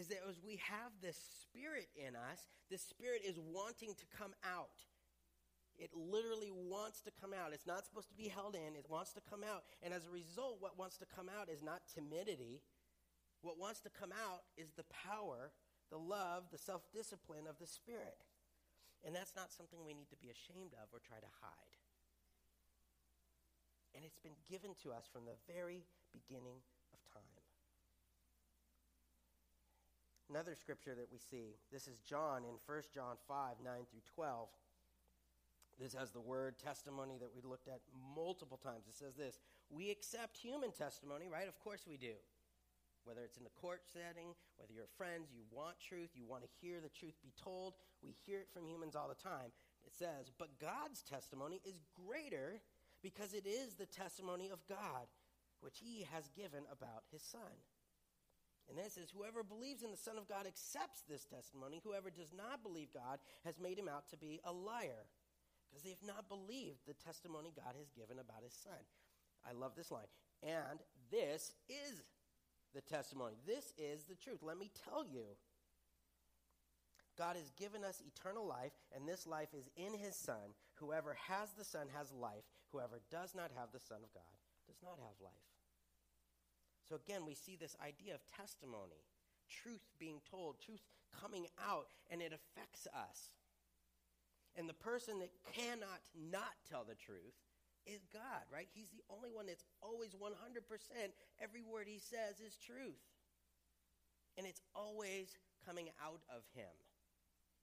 is 0.00 0.08
that 0.08 0.24
as 0.24 0.40
we 0.40 0.56
have 0.64 0.96
this 1.02 1.20
spirit 1.44 1.92
in 1.92 2.16
us, 2.16 2.48
this 2.70 2.80
spirit 2.80 3.20
is 3.20 3.36
wanting 3.36 3.92
to 3.92 4.06
come 4.16 4.32
out. 4.40 4.80
It 5.76 5.90
literally 5.92 6.48
wants 6.48 7.02
to 7.02 7.12
come 7.20 7.36
out. 7.36 7.52
It's 7.52 7.66
not 7.66 7.84
supposed 7.84 8.08
to 8.08 8.16
be 8.16 8.28
held 8.28 8.54
in, 8.54 8.76
it 8.76 8.88
wants 8.88 9.12
to 9.12 9.20
come 9.28 9.44
out. 9.44 9.64
And 9.82 9.92
as 9.92 10.06
a 10.06 10.10
result, 10.10 10.56
what 10.60 10.78
wants 10.78 10.96
to 10.98 11.06
come 11.06 11.28
out 11.28 11.52
is 11.52 11.62
not 11.62 11.84
timidity. 11.92 12.62
What 13.42 13.58
wants 13.58 13.80
to 13.80 13.90
come 13.90 14.12
out 14.14 14.46
is 14.56 14.70
the 14.72 14.86
power, 14.88 15.50
the 15.90 15.98
love, 15.98 16.44
the 16.52 16.58
self 16.58 16.86
discipline 16.94 17.44
of 17.50 17.58
the 17.58 17.66
Spirit. 17.66 18.22
And 19.04 19.14
that's 19.14 19.34
not 19.34 19.50
something 19.50 19.82
we 19.84 19.98
need 19.98 20.08
to 20.14 20.16
be 20.22 20.30
ashamed 20.30 20.78
of 20.78 20.86
or 20.94 21.02
try 21.02 21.18
to 21.18 21.32
hide. 21.42 21.81
And 23.94 24.04
it's 24.04 24.18
been 24.18 24.36
given 24.48 24.72
to 24.82 24.92
us 24.92 25.04
from 25.12 25.24
the 25.24 25.36
very 25.52 25.84
beginning 26.12 26.60
of 26.92 27.00
time. 27.12 27.42
Another 30.32 30.54
scripture 30.56 30.94
that 30.94 31.12
we 31.12 31.18
see, 31.18 31.60
this 31.70 31.86
is 31.86 32.00
John 32.00 32.44
in 32.44 32.56
1 32.64 32.82
John 32.94 33.16
5 33.28 33.60
9 33.62 33.74
through 33.90 34.06
12. 34.14 34.48
This 35.78 35.94
has 35.94 36.10
the 36.10 36.20
word 36.20 36.58
testimony 36.58 37.16
that 37.20 37.34
we 37.34 37.42
looked 37.42 37.68
at 37.68 37.80
multiple 38.14 38.56
times. 38.56 38.88
It 38.88 38.96
says 38.96 39.14
this 39.14 39.40
We 39.68 39.90
accept 39.90 40.36
human 40.36 40.72
testimony, 40.72 41.28
right? 41.28 41.48
Of 41.48 41.58
course 41.60 41.84
we 41.86 41.96
do. 41.96 42.16
Whether 43.04 43.24
it's 43.24 43.36
in 43.36 43.44
the 43.44 43.58
court 43.60 43.82
setting, 43.92 44.32
whether 44.56 44.72
you're 44.72 44.86
friends, 44.96 45.28
you 45.34 45.42
want 45.50 45.74
truth, 45.80 46.10
you 46.14 46.24
want 46.24 46.44
to 46.44 46.48
hear 46.62 46.80
the 46.80 46.88
truth 46.88 47.18
be 47.20 47.32
told, 47.34 47.74
we 48.00 48.14
hear 48.24 48.38
it 48.38 48.48
from 48.54 48.64
humans 48.64 48.94
all 48.94 49.08
the 49.08 49.18
time. 49.18 49.50
It 49.84 49.92
says, 49.92 50.30
But 50.38 50.60
God's 50.60 51.02
testimony 51.02 51.60
is 51.64 51.82
greater 51.92 52.62
because 53.02 53.34
it 53.34 53.46
is 53.46 53.74
the 53.74 53.86
testimony 53.86 54.50
of 54.52 54.66
God, 54.68 55.10
which 55.60 55.78
he 55.82 56.06
has 56.12 56.28
given 56.36 56.64
about 56.70 57.04
his 57.10 57.22
Son. 57.22 57.54
And 58.68 58.78
then 58.78 58.86
it 58.86 58.92
says, 58.92 59.10
Whoever 59.10 59.42
believes 59.42 59.82
in 59.82 59.90
the 59.90 59.96
Son 59.96 60.16
of 60.16 60.28
God 60.28 60.46
accepts 60.46 61.02
this 61.08 61.24
testimony. 61.24 61.80
Whoever 61.82 62.10
does 62.10 62.32
not 62.32 62.62
believe 62.62 62.94
God 62.94 63.18
has 63.44 63.58
made 63.58 63.78
him 63.78 63.88
out 63.88 64.08
to 64.10 64.16
be 64.16 64.40
a 64.44 64.52
liar 64.52 65.10
because 65.68 65.82
they 65.82 65.90
have 65.90 66.06
not 66.06 66.28
believed 66.28 66.86
the 66.86 66.94
testimony 66.94 67.52
God 67.56 67.74
has 67.78 67.90
given 67.90 68.18
about 68.18 68.44
his 68.44 68.54
Son. 68.54 68.78
I 69.48 69.52
love 69.52 69.72
this 69.76 69.90
line. 69.90 70.06
And 70.42 70.78
this 71.10 71.54
is 71.68 72.02
the 72.74 72.80
testimony. 72.82 73.34
This 73.46 73.72
is 73.78 74.04
the 74.04 74.14
truth. 74.14 74.42
Let 74.42 74.58
me 74.58 74.70
tell 74.88 75.04
you. 75.04 75.24
God 77.18 77.36
has 77.36 77.50
given 77.58 77.84
us 77.84 78.02
eternal 78.06 78.46
life, 78.46 78.72
and 78.94 79.06
this 79.06 79.26
life 79.26 79.52
is 79.52 79.68
in 79.76 79.92
his 79.98 80.16
Son. 80.16 80.56
Whoever 80.82 81.16
has 81.30 81.54
the 81.54 81.64
Son 81.64 81.86
has 81.94 82.10
life. 82.10 82.42
Whoever 82.72 82.98
does 83.10 83.36
not 83.38 83.54
have 83.54 83.70
the 83.70 83.78
Son 83.78 84.02
of 84.02 84.10
God 84.10 84.34
does 84.66 84.82
not 84.82 84.98
have 84.98 85.14
life. 85.22 85.46
So 86.88 86.98
again, 86.98 87.22
we 87.22 87.38
see 87.38 87.54
this 87.54 87.76
idea 87.78 88.18
of 88.18 88.26
testimony, 88.26 89.06
truth 89.46 89.86
being 90.02 90.18
told, 90.28 90.58
truth 90.58 90.82
coming 91.14 91.46
out, 91.62 91.86
and 92.10 92.20
it 92.20 92.34
affects 92.34 92.88
us. 92.90 93.38
And 94.58 94.68
the 94.68 94.74
person 94.74 95.20
that 95.20 95.30
cannot 95.54 96.02
not 96.18 96.58
tell 96.68 96.82
the 96.82 96.98
truth 96.98 97.38
is 97.86 98.02
God, 98.12 98.42
right? 98.52 98.68
He's 98.74 98.90
the 98.90 99.06
only 99.08 99.30
one 99.30 99.46
that's 99.46 99.64
always 99.80 100.14
100%. 100.18 100.34
Every 101.40 101.62
word 101.62 101.86
he 101.86 101.98
says 101.98 102.42
is 102.42 102.58
truth. 102.58 103.06
And 104.36 104.46
it's 104.46 104.62
always 104.74 105.38
coming 105.64 105.90
out 106.02 106.22
of 106.28 106.42
him. 106.54 106.74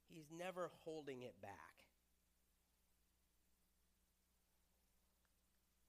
He's 0.08 0.32
never 0.32 0.72
holding 0.86 1.22
it 1.22 1.36
back. 1.42 1.79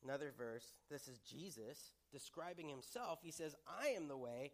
Another 0.05 0.33
verse, 0.37 0.65
this 0.91 1.09
is 1.09 1.19
Jesus 1.19 1.93
describing 2.13 2.69
himself. 2.69 3.19
He 3.23 3.31
says, 3.31 3.55
I 3.67 3.89
am 3.89 4.09
the 4.09 4.17
way 4.17 4.53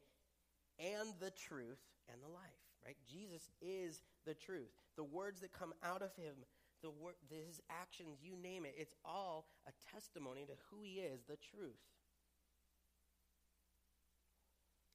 and 0.78 1.08
the 1.20 1.30
truth 1.30 1.78
and 2.12 2.20
the 2.22 2.28
life, 2.28 2.62
right? 2.84 2.96
Jesus 3.08 3.48
is 3.62 4.02
the 4.26 4.34
truth. 4.34 4.72
The 4.96 5.04
words 5.04 5.40
that 5.40 5.52
come 5.52 5.72
out 5.84 6.02
of 6.02 6.14
him, 6.16 6.34
the 6.82 6.90
wor- 6.90 7.16
his 7.30 7.60
actions, 7.70 8.18
you 8.22 8.34
name 8.36 8.64
it, 8.64 8.74
it's 8.76 8.94
all 9.04 9.46
a 9.68 9.72
testimony 9.92 10.46
to 10.46 10.52
who 10.70 10.82
he 10.82 11.00
is, 11.00 11.22
the 11.28 11.36
truth. 11.36 11.78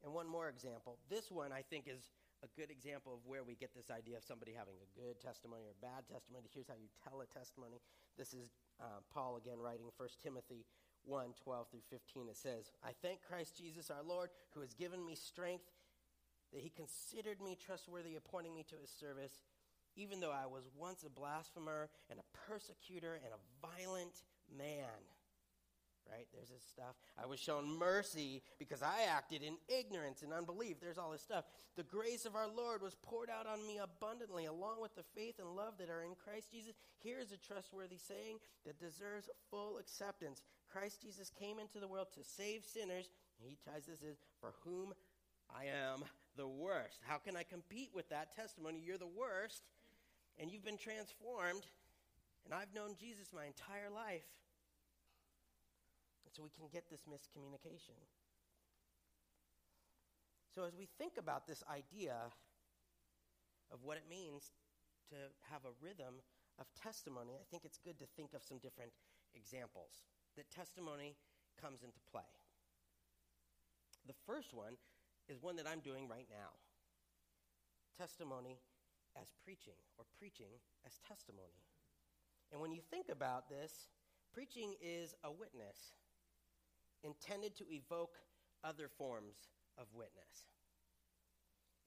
And 0.04 0.14
one 0.14 0.28
more 0.28 0.50
example. 0.50 0.98
This 1.10 1.32
one, 1.32 1.52
I 1.52 1.62
think, 1.62 1.86
is 1.88 2.10
a 2.44 2.50
good 2.60 2.72
example 2.72 3.14
of 3.14 3.22
where 3.26 3.44
we 3.44 3.54
get 3.54 3.74
this 3.76 3.94
idea 3.94 4.18
of 4.18 4.26
somebody 4.26 4.52
having 4.58 4.74
a 4.82 4.90
good 4.98 5.22
testimony 5.22 5.62
or 5.62 5.78
a 5.78 5.82
bad 5.86 6.10
testimony. 6.10 6.50
Here's 6.50 6.68
how 6.68 6.74
you 6.74 6.90
tell 7.06 7.22
a 7.22 7.30
testimony. 7.30 7.78
This 8.18 8.34
is 8.34 8.50
uh, 8.82 9.00
Paul 9.14 9.38
again 9.38 9.60
writing 9.60 9.86
1 9.96 10.10
Timothy 10.24 10.66
1 11.06 11.34
12 11.44 11.68
through 11.70 11.82
15. 11.90 12.30
It 12.30 12.38
says, 12.38 12.72
I 12.84 12.92
thank 13.02 13.22
Christ 13.22 13.58
Jesus 13.58 13.90
our 13.90 14.04
Lord, 14.04 14.30
who 14.52 14.62
has 14.62 14.74
given 14.74 15.06
me 15.06 15.16
strength, 15.16 15.66
that 16.54 16.62
he 16.62 16.70
considered 16.70 17.42
me 17.42 17.58
trustworthy, 17.60 18.16
appointing 18.16 18.54
me 18.54 18.64
to 18.70 18.76
his 18.76 18.90
service, 18.90 19.44
even 19.96 20.20
though 20.20 20.32
I 20.32 20.46
was 20.46 20.64
once 20.78 21.04
a 21.04 21.10
blasphemer 21.10 21.90
and 22.10 22.20
a 22.20 22.38
persecutor 22.48 23.20
and 23.24 23.34
a 23.34 23.68
violent 23.68 24.24
man. 24.56 25.02
Right? 26.12 26.28
There's 26.34 26.50
this 26.50 26.68
stuff. 26.70 26.96
I 27.18 27.26
was 27.26 27.40
shown 27.40 27.80
mercy 27.80 28.44
because 28.60 28.84
I 28.84 29.08
acted 29.10 29.44
in 29.44 29.56
ignorance 29.70 30.24
and 30.24 30.34
unbelief. 30.34 30.82
There's 30.82 30.98
all 30.98 31.12
this 31.12 31.22
stuff. 31.22 31.46
The 31.78 31.84
grace 31.84 32.26
of 32.26 32.36
our 32.36 32.50
Lord 32.50 32.82
was 32.82 32.98
poured 33.02 33.30
out 33.30 33.48
on 33.48 33.66
me 33.66 33.80
abundantly, 33.82 34.46
along 34.46 34.82
with 34.82 34.94
the 34.96 35.06
faith 35.16 35.40
and 35.40 35.56
love 35.56 35.76
that 35.80 35.90
are 35.90 36.04
in 36.04 36.16
Christ 36.16 36.52
Jesus. 36.52 36.74
Here's 37.02 37.32
a 37.32 37.38
trustworthy 37.38 37.98
saying 37.98 38.40
that 38.66 38.78
deserves 38.78 39.30
full 39.50 39.78
acceptance. 39.78 40.44
Christ 40.70 41.02
Jesus 41.02 41.30
came 41.30 41.60
into 41.60 41.80
the 41.80 41.88
world 41.88 42.08
to 42.16 42.24
save 42.26 42.66
sinners. 42.66 43.10
He 43.40 43.58
ties 43.66 43.86
this 43.88 44.02
in 44.02 44.16
for 44.42 44.54
whom 44.66 44.94
I 45.50 45.66
am 45.66 46.04
the 46.36 46.48
worst. 46.48 47.00
How 47.08 47.18
can 47.18 47.38
I 47.38 47.44
compete 47.44 47.92
with 47.96 48.10
that 48.10 48.36
testimony? 48.36 48.82
You're 48.86 48.98
the 48.98 49.08
worst, 49.08 49.64
and 50.40 50.52
you've 50.52 50.66
been 50.66 50.78
transformed, 50.78 51.66
and 52.44 52.54
I've 52.54 52.74
known 52.76 52.96
Jesus 53.00 53.32
my 53.34 53.46
entire 53.46 53.90
life. 53.90 54.28
So 56.30 56.44
we 56.44 56.50
can 56.50 56.68
get 56.72 56.90
this 56.90 57.02
miscommunication. 57.10 57.98
So 60.56 60.64
as 60.64 60.76
we 60.76 60.88
think 60.98 61.14
about 61.18 61.48
this 61.48 61.64
idea 61.70 62.16
of 63.72 63.80
what 63.84 63.98
it 63.98 64.04
means 64.10 64.52
to 65.10 65.16
have 65.52 65.66
a 65.66 65.74
rhythm 65.82 66.24
of 66.60 66.68
testimony, 66.76 67.34
I 67.36 67.44
think 67.50 67.66
it's 67.66 67.78
good 67.78 68.00
to 68.00 68.06
think 68.16 68.34
of 68.34 68.44
some 68.44 68.60
different 68.60 68.92
examples 69.36 70.04
that 70.38 70.50
testimony 70.52 71.16
comes 71.62 71.84
into 71.84 72.00
play. 72.12 72.28
The 74.08 74.16
first 74.26 74.54
one 74.54 74.76
is 75.28 75.42
one 75.42 75.56
that 75.58 75.68
I'm 75.68 75.80
doing 75.82 76.08
right 76.08 76.28
now. 76.30 76.56
testimony 77.98 78.60
as 79.20 79.28
preaching 79.44 79.78
or 79.98 80.06
preaching 80.18 80.60
as 80.86 81.00
testimony. 81.08 81.62
And 82.52 82.62
when 82.62 82.72
you 82.72 82.82
think 82.90 83.10
about 83.10 83.50
this, 83.50 83.88
preaching 84.34 84.76
is 84.82 85.16
a 85.24 85.32
witness 85.32 85.94
intended 87.04 87.56
to 87.58 87.66
evoke 87.70 88.16
other 88.64 88.88
forms 88.98 89.36
of 89.78 89.88
witness. 89.94 90.46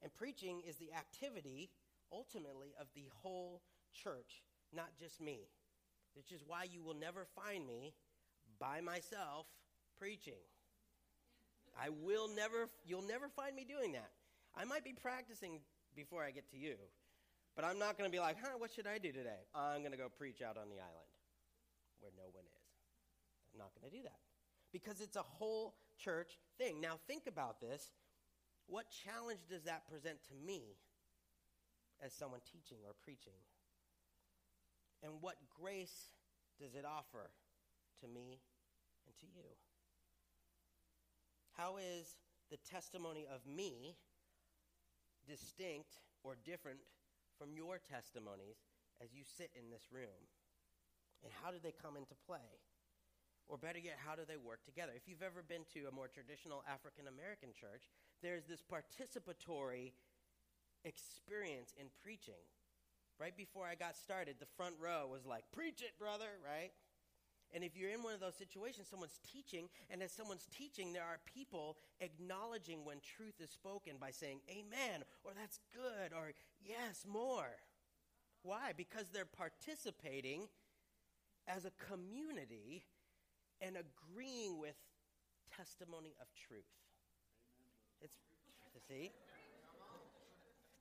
And 0.03 0.13
preaching 0.15 0.61
is 0.67 0.77
the 0.77 0.93
activity, 0.93 1.71
ultimately, 2.13 2.75
of 2.81 2.87
the 2.95 3.09
whole 3.23 3.63
church, 3.93 4.43
not 4.75 4.91
just 4.99 5.21
me. 5.21 5.49
Which 6.15 6.31
is 6.31 6.43
why 6.47 6.65
you 6.71 6.83
will 6.83 6.95
never 6.95 7.27
find 7.35 7.67
me 7.67 7.95
by 8.61 8.81
myself 8.81 9.47
preaching. 9.99 10.43
I 11.81 11.89
will 11.89 12.29
never, 12.29 12.69
you'll 12.87 13.03
never 13.03 13.29
find 13.29 13.57
me 13.57 13.65
doing 13.65 13.93
that. 13.93 14.11
I 14.57 14.65
might 14.65 14.85
be 14.85 14.93
practicing 14.93 15.59
before 15.97 16.23
I 16.23 16.31
get 16.31 16.49
to 16.51 16.57
you, 16.57 16.77
but 17.57 17.65
I'm 17.65 17.79
not 17.79 17.99
going 17.99 18.09
to 18.09 18.15
be 18.15 18.21
like, 18.21 18.37
huh, 18.41 18.55
what 18.59 18.71
should 18.71 18.87
I 18.87 18.99
do 18.99 19.11
today? 19.11 19.43
I'm 19.55 19.81
going 19.81 19.91
to 19.91 19.99
go 19.99 20.09
preach 20.09 20.43
out 20.43 20.57
on 20.57 20.71
the 20.71 20.79
island 20.79 21.13
where 21.99 22.13
no 22.17 22.31
one 22.33 22.45
is. 22.45 22.67
I'm 23.53 23.59
not 23.59 23.71
going 23.75 23.91
to 23.91 23.97
do 23.97 24.03
that 24.05 24.24
because 24.75 25.01
it's 25.01 25.15
a 25.15 25.23
whole 25.23 25.77
church 25.97 26.37
thing. 26.59 26.81
Now, 26.81 26.99
think 27.07 27.29
about 27.29 27.61
this. 27.61 27.93
What 28.67 28.87
challenge 28.91 29.39
does 29.49 29.63
that 29.63 29.87
present 29.89 30.19
to 30.25 30.35
me 30.35 30.75
as 32.05 32.13
someone 32.13 32.41
teaching 32.53 32.79
or 32.85 32.93
preaching? 33.05 33.39
And 35.05 35.13
what 35.21 35.37
grace 35.63 36.11
does 36.61 36.75
it 36.75 36.85
offer 36.85 37.31
to 38.01 38.09
me 38.09 38.41
and 39.07 39.15
to 39.21 39.27
you? 39.27 39.47
How 41.53 41.77
is 41.77 42.17
the 42.51 42.59
testimony 42.69 43.27
of 43.33 43.47
me 43.47 43.95
distinct 45.25 46.03
or 46.25 46.37
different 46.45 46.81
from 47.39 47.53
your 47.55 47.79
testimonies 47.79 48.59
as 49.01 49.15
you 49.15 49.23
sit 49.23 49.51
in 49.55 49.71
this 49.71 49.87
room? 49.93 50.27
And 51.23 51.33
how 51.45 51.53
do 51.53 51.59
they 51.63 51.73
come 51.81 51.97
into 51.97 52.15
play? 52.27 52.59
Or 53.49 53.59
better 53.59 53.79
yet, 53.79 54.01
how 54.01 54.17
do 54.17 54.23
they 54.27 54.41
work 54.41 54.65
together? 54.65 54.93
If 54.97 55.07
you've 55.07 55.23
ever 55.23 55.43
been 55.43 55.69
to 55.75 55.87
a 55.89 55.93
more 55.93 56.09
traditional 56.09 56.65
African 56.65 57.07
American 57.07 57.51
church, 57.53 57.91
there's 58.23 58.47
this 58.47 58.65
participatory 58.65 59.93
experience 60.85 61.75
in 61.77 61.87
preaching. 62.03 62.41
Right 63.21 63.37
before 63.37 63.67
I 63.67 63.75
got 63.75 63.97
started, 63.97 64.37
the 64.41 64.55
front 64.57 64.75
row 64.81 65.07
was 65.11 65.27
like, 65.27 65.45
Preach 65.53 65.83
it, 65.83 65.99
brother, 65.99 66.41
right? 66.41 66.73
And 67.53 67.63
if 67.63 67.77
you're 67.77 67.91
in 67.91 68.03
one 68.03 68.15
of 68.15 68.21
those 68.21 68.35
situations, 68.35 68.89
someone's 68.91 69.21
teaching, 69.31 69.69
and 69.89 70.03
as 70.03 70.11
someone's 70.11 70.49
teaching, 70.51 70.93
there 70.93 71.05
are 71.05 71.21
people 71.33 71.77
acknowledging 72.01 72.85
when 72.85 72.97
truth 72.99 73.41
is 73.41 73.51
spoken 73.51 73.95
by 74.01 74.11
saying, 74.11 74.41
Amen, 74.51 75.05
or 75.23 75.33
that's 75.39 75.61
good, 75.73 76.13
or 76.17 76.33
yes, 76.61 77.05
more. 77.07 77.55
Why? 78.43 78.73
Because 78.77 79.11
they're 79.11 79.25
participating 79.25 80.49
as 81.47 81.65
a 81.65 81.73
community 81.89 82.85
and 83.61 83.77
agreeing 83.77 84.59
with 84.59 84.77
testimony 85.57 86.15
of 86.21 86.27
truth. 86.47 86.65
It's, 88.01 88.17
see? 88.89 89.13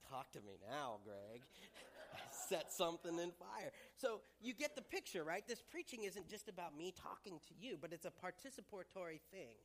Talk 0.10 0.32
to 0.34 0.40
me 0.42 0.58
now, 0.70 0.98
Greg. 1.04 1.42
Set 2.50 2.72
something 2.72 3.18
in 3.18 3.32
fire. 3.32 3.72
So 3.96 4.22
you 4.42 4.54
get 4.54 4.76
the 4.76 4.82
picture, 4.82 5.24
right? 5.24 5.44
This 5.48 5.62
preaching 5.62 6.04
isn't 6.04 6.30
just 6.30 6.50
about 6.50 6.78
me 6.78 6.94
talking 6.94 7.40
to 7.48 7.54
you, 7.60 7.78
but 7.80 7.94
it's 7.94 8.06
a 8.06 8.12
participatory 8.12 9.22
thing. 9.32 9.58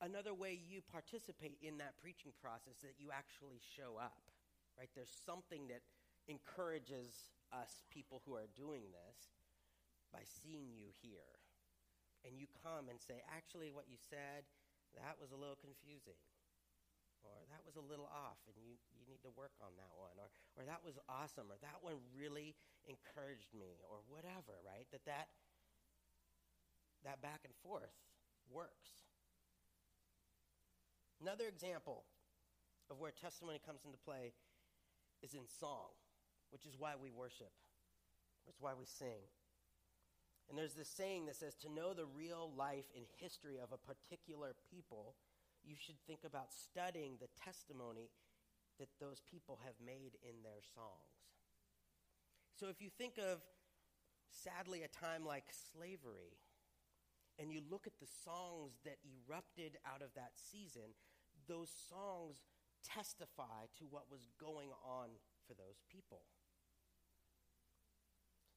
Another 0.00 0.34
way 0.34 0.58
you 0.68 0.82
participate 0.90 1.58
in 1.62 1.78
that 1.78 1.94
preaching 2.02 2.32
process 2.42 2.74
is 2.76 2.82
that 2.82 2.98
you 2.98 3.10
actually 3.14 3.62
show 3.76 3.98
up, 4.02 4.30
right? 4.76 4.90
There's 4.94 5.14
something 5.24 5.68
that 5.68 5.82
encourages 6.26 7.30
us, 7.52 7.84
people 7.90 8.22
who 8.26 8.34
are 8.34 8.50
doing 8.56 8.82
this, 8.90 9.30
by 10.12 10.22
seeing 10.22 10.76
you 10.76 10.92
here. 11.00 11.40
And 12.22 12.38
you 12.38 12.46
come 12.62 12.86
and 12.86 13.02
say, 13.02 13.24
actually, 13.26 13.74
what 13.74 13.90
you 13.90 13.98
said, 13.98 14.46
that 14.94 15.18
was 15.18 15.34
a 15.34 15.38
little 15.40 15.58
confusing. 15.58 16.20
Or 17.24 17.34
that 17.50 17.62
was 17.62 17.78
a 17.78 17.82
little 17.82 18.10
off, 18.10 18.38
and 18.50 18.58
you, 18.58 18.78
you 18.94 19.06
need 19.06 19.22
to 19.22 19.30
work 19.34 19.54
on 19.62 19.74
that 19.78 19.94
one. 19.94 20.14
Or, 20.18 20.30
or 20.58 20.66
that 20.66 20.82
was 20.82 20.98
awesome, 21.06 21.50
or 21.50 21.58
that 21.62 21.78
one 21.78 22.02
really 22.10 22.58
encouraged 22.86 23.54
me, 23.54 23.78
or 23.86 24.02
whatever, 24.10 24.58
right? 24.66 24.90
That, 24.90 25.06
that 25.06 25.30
that 27.04 27.22
back 27.22 27.40
and 27.44 27.54
forth 27.62 27.94
works. 28.50 29.06
Another 31.20 31.46
example 31.46 32.04
of 32.90 32.98
where 32.98 33.10
testimony 33.10 33.60
comes 33.64 33.84
into 33.84 33.98
play 33.98 34.34
is 35.22 35.34
in 35.34 35.46
song, 35.46 35.94
which 36.50 36.66
is 36.66 36.74
why 36.78 36.94
we 37.00 37.10
worship. 37.10 37.50
It's 38.46 38.60
why 38.60 38.72
we 38.74 38.86
sing. 38.86 39.22
And 40.48 40.58
there's 40.58 40.74
this 40.74 40.88
saying 40.88 41.26
that 41.26 41.36
says 41.36 41.54
to 41.62 41.72
know 41.72 41.94
the 41.94 42.06
real 42.06 42.52
life 42.56 42.84
and 42.96 43.06
history 43.18 43.56
of 43.56 43.72
a 43.72 43.78
particular 43.78 44.54
people, 44.70 45.14
you 45.64 45.76
should 45.78 46.00
think 46.06 46.20
about 46.24 46.52
studying 46.52 47.16
the 47.20 47.28
testimony 47.42 48.10
that 48.78 48.88
those 49.00 49.22
people 49.30 49.60
have 49.64 49.74
made 49.84 50.18
in 50.22 50.42
their 50.42 50.60
songs. 50.74 51.22
So 52.58 52.68
if 52.68 52.82
you 52.82 52.90
think 52.90 53.18
of, 53.18 53.40
sadly, 54.30 54.82
a 54.82 54.88
time 54.88 55.24
like 55.24 55.44
slavery, 55.72 56.36
and 57.38 57.50
you 57.50 57.60
look 57.70 57.86
at 57.86 57.98
the 58.00 58.10
songs 58.24 58.72
that 58.84 58.98
erupted 59.02 59.78
out 59.86 60.02
of 60.02 60.12
that 60.14 60.32
season, 60.36 60.94
those 61.48 61.70
songs 61.88 62.36
testify 62.84 63.70
to 63.78 63.84
what 63.88 64.10
was 64.10 64.28
going 64.38 64.68
on 64.84 65.08
for 65.46 65.54
those 65.54 65.80
people. 65.90 66.22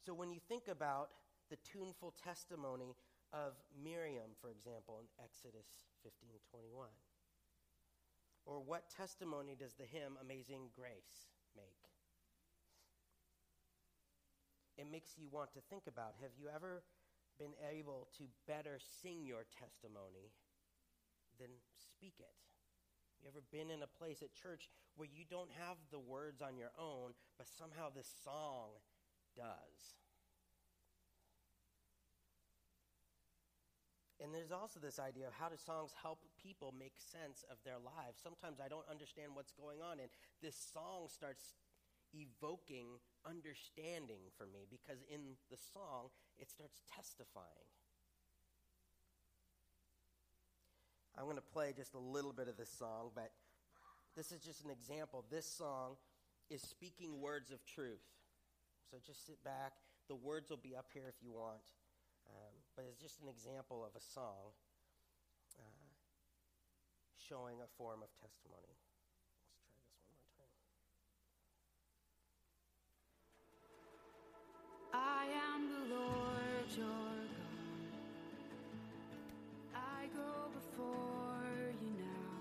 So 0.05 0.13
when 0.13 0.31
you 0.31 0.39
think 0.47 0.67
about 0.67 1.09
the 1.49 1.57
tuneful 1.57 2.13
testimony 2.21 2.95
of 3.33 3.53
Miriam, 3.75 4.31
for 4.39 4.49
example, 4.49 4.99
in 4.99 5.07
Exodus 5.23 5.85
15:21? 6.03 6.89
Or 8.45 8.59
what 8.59 8.89
testimony 8.89 9.55
does 9.55 9.73
the 9.73 9.85
hymn 9.85 10.17
Amazing 10.21 10.69
Grace 10.75 11.33
make? 11.55 11.89
It 14.77 14.91
makes 14.91 15.17
you 15.17 15.29
want 15.29 15.53
to 15.53 15.61
think 15.61 15.87
about 15.87 16.15
have 16.21 16.35
you 16.37 16.49
ever 16.49 16.83
been 17.39 17.55
able 17.71 18.07
to 18.17 18.27
better 18.47 18.79
sing 18.79 19.25
your 19.25 19.45
testimony 19.45 20.31
than 21.39 21.49
speak 21.75 22.15
it? 22.19 22.35
You 23.21 23.29
ever 23.29 23.41
been 23.51 23.71
in 23.71 23.81
a 23.81 23.87
place 23.87 24.21
at 24.21 24.35
church 24.35 24.69
where 24.95 25.09
you 25.11 25.25
don't 25.29 25.51
have 25.51 25.77
the 25.91 25.99
words 25.99 26.41
on 26.41 26.57
your 26.57 26.71
own, 26.77 27.13
but 27.37 27.47
somehow 27.47 27.89
this 27.89 28.11
song 28.23 28.69
does? 29.35 29.95
And 34.23 34.33
there's 34.33 34.51
also 34.51 34.79
this 34.79 34.97
idea 34.97 35.27
of 35.27 35.33
how 35.35 35.49
do 35.49 35.59
songs 35.59 35.91
help 36.01 36.23
people 36.41 36.73
make 36.77 36.95
sense 36.95 37.43
of 37.51 37.57
their 37.65 37.79
lives? 37.83 38.23
Sometimes 38.23 38.63
I 38.63 38.71
don't 38.71 38.87
understand 38.87 39.35
what's 39.35 39.51
going 39.51 39.83
on, 39.83 39.99
and 39.99 40.07
this 40.41 40.55
song 40.55 41.11
starts 41.11 41.55
evoking 42.15 43.03
understanding 43.27 44.31
for 44.37 44.47
me 44.47 44.63
because 44.71 45.03
in 45.11 45.35
the 45.51 45.57
song 45.73 46.07
it 46.39 46.49
starts 46.49 46.79
testifying. 46.95 47.67
I'm 51.17 51.25
going 51.25 51.37
to 51.37 51.41
play 51.41 51.73
just 51.75 51.93
a 51.93 51.99
little 51.99 52.33
bit 52.33 52.47
of 52.47 52.57
this 52.57 52.71
song, 52.71 53.11
but 53.15 53.31
this 54.15 54.31
is 54.31 54.41
just 54.41 54.63
an 54.63 54.71
example. 54.71 55.23
This 55.29 55.45
song 55.45 55.95
is 56.49 56.61
speaking 56.61 57.21
words 57.21 57.51
of 57.51 57.65
truth. 57.65 58.03
So 58.91 58.97
just 59.05 59.25
sit 59.25 59.43
back. 59.43 59.73
The 60.07 60.15
words 60.15 60.49
will 60.49 60.61
be 60.61 60.75
up 60.75 60.87
here 60.93 61.05
if 61.07 61.15
you 61.23 61.31
want. 61.33 61.63
But 62.75 62.85
it's 62.89 62.99
just 62.99 63.21
an 63.21 63.29
example 63.29 63.85
of 63.85 63.95
a 63.95 64.01
song 64.01 64.51
uh, 65.57 65.63
showing 67.17 67.61
a 67.63 67.67
form 67.77 68.03
of 68.03 68.09
testimony. 68.19 68.75
Let's 70.11 70.27
try 70.35 70.43
this 70.51 70.67
one 70.75 70.83
more 70.83 71.07
time. 74.91 74.91
I 74.91 75.31
am 75.55 75.69
the 75.71 75.95
Lord 75.95 76.67
your 76.75 76.85
God. 76.85 77.95
I 79.73 80.07
go 80.13 80.51
before 80.51 81.71
you 81.81 81.91
now. 82.03 82.35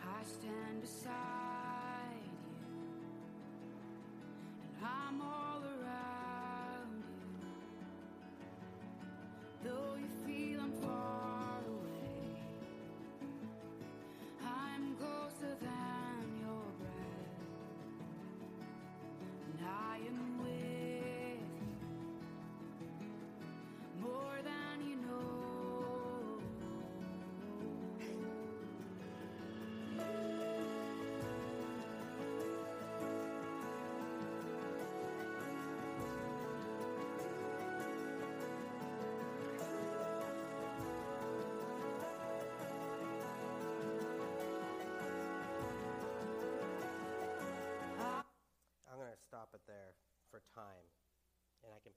I 0.00 0.24
stand 0.24 0.80
beside 0.80 2.24
you, 2.24 2.56
and 4.64 4.82
I'm 4.82 5.20
all 5.20 5.60
around 5.60 5.83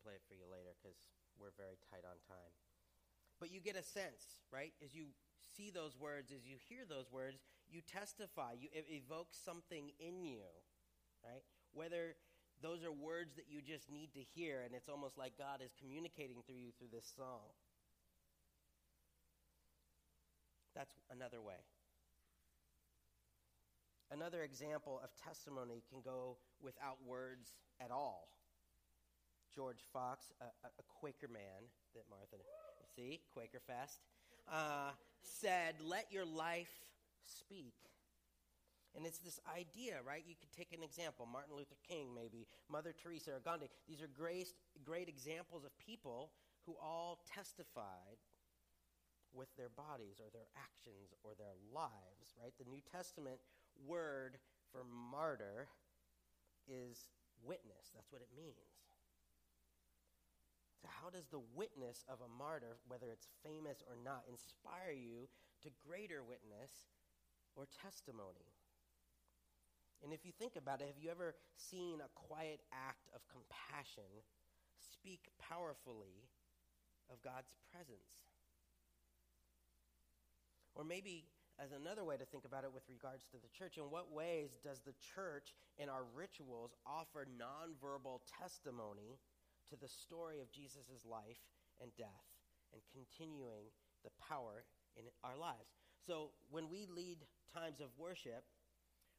play 0.08 0.16
it 0.16 0.24
for 0.24 0.40
you 0.40 0.48
later 0.48 0.72
because 0.80 0.96
we're 1.36 1.52
very 1.60 1.76
tight 1.92 2.08
on 2.08 2.16
time. 2.32 2.56
But 3.44 3.52
you 3.52 3.60
get 3.60 3.76
a 3.76 3.84
sense, 3.84 4.40
right? 4.50 4.72
As 4.80 4.96
you 4.96 5.12
see 5.52 5.70
those 5.70 6.00
words, 6.00 6.32
as 6.32 6.48
you 6.48 6.56
hear 6.56 6.88
those 6.88 7.12
words, 7.12 7.44
you 7.68 7.82
testify. 7.84 8.56
You, 8.56 8.70
it 8.72 8.88
evokes 8.88 9.36
something 9.36 9.92
in 10.00 10.24
you, 10.24 10.48
right? 11.24 11.44
Whether 11.74 12.16
those 12.64 12.88
are 12.88 12.92
words 12.92 13.36
that 13.36 13.46
you 13.52 13.62
just 13.62 13.92
need 13.92 14.16
to 14.16 14.24
hear, 14.24 14.64
and 14.64 14.74
it's 14.74 14.90
almost 14.90 15.18
like 15.18 15.38
God 15.38 15.60
is 15.60 15.76
communicating 15.76 16.42
through 16.48 16.64
you 16.64 16.72
through 16.80 16.90
this 16.96 17.12
song. 17.16 17.52
That's 20.74 20.96
another 21.12 21.42
way. 21.42 21.62
Another 24.10 24.42
example 24.42 25.02
of 25.04 25.10
testimony 25.22 25.84
can 25.92 26.00
go 26.02 26.38
without 26.62 26.98
words 27.06 27.54
at 27.84 27.92
all. 27.92 28.30
George 29.54 29.84
Fox, 29.94 30.32
a, 30.42 30.46
a 30.46 30.84
Quaker 31.00 31.28
man 31.28 31.70
that 31.96 32.04
Martha, 32.10 32.38
see, 32.96 33.22
Quaker 33.34 33.60
Fest, 33.66 34.00
uh, 34.52 34.92
said, 35.22 35.76
Let 35.84 36.12
your 36.12 36.26
life 36.26 36.72
speak. 37.24 37.74
And 38.96 39.06
it's 39.06 39.20
this 39.20 39.40
idea, 39.46 40.02
right? 40.02 40.24
You 40.26 40.34
could 40.34 40.52
take 40.52 40.74
an 40.74 40.82
example 40.82 41.28
Martin 41.32 41.56
Luther 41.56 41.78
King, 41.88 42.16
maybe, 42.16 42.48
Mother 42.70 42.96
Teresa, 42.98 43.32
or 43.32 43.42
Gandhi. 43.44 43.70
These 43.88 44.02
are 44.02 44.10
great, 44.10 44.48
great 44.84 45.08
examples 45.08 45.64
of 45.64 45.72
people 45.78 46.32
who 46.66 46.76
all 46.82 47.22
testified 47.30 48.18
with 49.34 49.54
their 49.56 49.70
bodies 49.70 50.18
or 50.18 50.34
their 50.34 50.50
actions 50.58 51.14
or 51.22 51.38
their 51.38 51.54
lives, 51.70 52.34
right? 52.42 52.54
The 52.58 52.66
New 52.66 52.82
Testament 52.92 53.38
word 53.86 54.40
for 54.72 54.82
martyr 54.84 55.68
is 56.68 57.10
witness. 57.46 57.94
That's 57.94 58.12
what 58.12 58.22
it 58.22 58.30
means. 58.36 58.77
So, 60.82 60.88
how 61.02 61.10
does 61.10 61.26
the 61.28 61.42
witness 61.56 62.06
of 62.06 62.22
a 62.22 62.30
martyr, 62.30 62.78
whether 62.88 63.10
it's 63.10 63.28
famous 63.42 63.82
or 63.90 63.98
not, 63.98 64.30
inspire 64.30 64.94
you 64.94 65.26
to 65.64 65.70
greater 65.82 66.22
witness 66.22 66.94
or 67.56 67.66
testimony? 67.82 68.54
And 70.04 70.14
if 70.14 70.26
you 70.26 70.32
think 70.38 70.56
about 70.56 70.82
it, 70.82 70.88
have 70.94 71.02
you 71.02 71.10
ever 71.10 71.34
seen 71.58 72.02
a 72.02 72.14
quiet 72.14 72.62
act 72.70 73.10
of 73.16 73.26
compassion 73.26 74.06
speak 74.78 75.26
powerfully 75.42 76.30
of 77.10 77.22
God's 77.26 77.58
presence? 77.74 78.30
Or 80.76 80.84
maybe 80.84 81.26
as 81.58 81.72
another 81.74 82.06
way 82.06 82.18
to 82.18 82.26
think 82.26 82.46
about 82.46 82.64
it 82.64 82.72
with 82.72 82.86
regards 82.86 83.26
to 83.34 83.38
the 83.42 83.50
church, 83.50 83.78
in 83.78 83.90
what 83.90 84.14
ways 84.14 84.62
does 84.64 84.82
the 84.86 84.94
church 85.02 85.58
in 85.82 85.90
our 85.90 86.06
rituals 86.14 86.76
offer 86.86 87.26
nonverbal 87.26 88.22
testimony 88.30 89.18
to 89.70 89.76
the 89.76 89.88
story 89.88 90.40
of 90.40 90.52
Jesus' 90.52 91.06
life 91.06 91.42
and 91.82 91.92
death 91.98 92.28
and 92.74 92.82
continuing 92.92 93.72
the 94.04 94.12
power 94.18 94.64
in 94.96 95.04
our 95.24 95.38
lives? 95.38 95.76
So 96.06 96.32
when 96.50 96.70
we 96.70 96.88
lead 96.88 97.26
times 97.54 97.80
of 97.82 97.90
worship, 97.98 98.44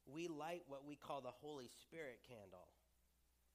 we 0.06 0.28
light 0.28 0.62
what 0.68 0.86
we 0.86 0.96
call 0.96 1.20
the 1.20 1.34
Holy 1.34 1.68
Spirit 1.68 2.20
candle. 2.26 2.72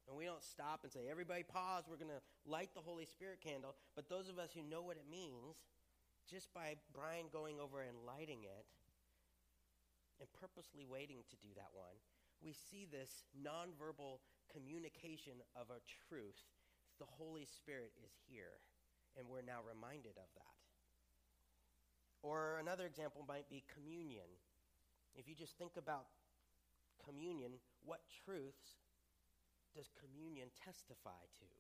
And 0.08 0.18
we 0.18 0.26
don't 0.26 0.44
stop 0.44 0.84
and 0.84 0.92
say, 0.92 1.08
everybody 1.10 1.44
pause, 1.44 1.86
we're 1.88 2.02
going 2.02 2.12
to 2.12 2.22
light 2.46 2.76
the 2.76 2.84
Holy 2.84 3.06
Spirit 3.06 3.40
candle. 3.42 3.76
But 3.96 4.10
those 4.10 4.28
of 4.28 4.38
us 4.38 4.52
who 4.54 4.62
know 4.62 4.84
what 4.84 4.98
it 4.98 5.08
means, 5.10 5.56
just 6.30 6.54
by 6.54 6.76
Brian 6.94 7.32
going 7.32 7.60
over 7.60 7.82
and 7.82 7.96
lighting 8.06 8.44
it 8.44 8.68
and 10.20 10.28
purposely 10.36 10.86
waiting 10.86 11.24
to 11.32 11.36
do 11.40 11.50
that 11.56 11.72
one, 11.72 11.96
we 12.44 12.52
see 12.52 12.86
this 12.86 13.24
nonverbal 13.32 14.20
communication 14.52 15.40
of 15.56 15.72
a 15.72 15.80
truth. 16.08 16.44
The 17.04 17.12
Holy 17.20 17.44
Spirit 17.44 17.92
is 18.00 18.16
here, 18.32 18.64
and 19.20 19.28
we're 19.28 19.44
now 19.44 19.60
reminded 19.60 20.16
of 20.16 20.32
that. 20.40 20.56
Or 22.24 22.64
another 22.64 22.88
example 22.88 23.28
might 23.28 23.52
be 23.52 23.68
communion. 23.76 24.32
If 25.12 25.28
you 25.28 25.36
just 25.36 25.60
think 25.60 25.76
about 25.76 26.08
communion, 27.04 27.60
what 27.84 28.00
truths 28.24 28.80
does 29.76 29.92
communion 30.00 30.48
testify 30.64 31.28
to? 31.44 31.52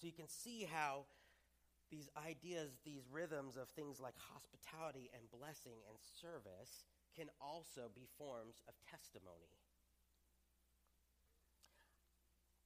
So 0.00 0.06
you 0.06 0.16
can 0.16 0.32
see 0.32 0.64
how 0.64 1.04
these 1.92 2.08
ideas, 2.16 2.80
these 2.80 3.04
rhythms 3.12 3.60
of 3.60 3.68
things 3.76 4.00
like 4.00 4.16
hospitality 4.16 5.12
and 5.12 5.28
blessing 5.28 5.84
and 5.84 6.00
service 6.00 6.88
can 7.12 7.28
also 7.44 7.92
be 7.92 8.08
forms 8.16 8.64
of 8.64 8.72
testimony. 8.88 9.52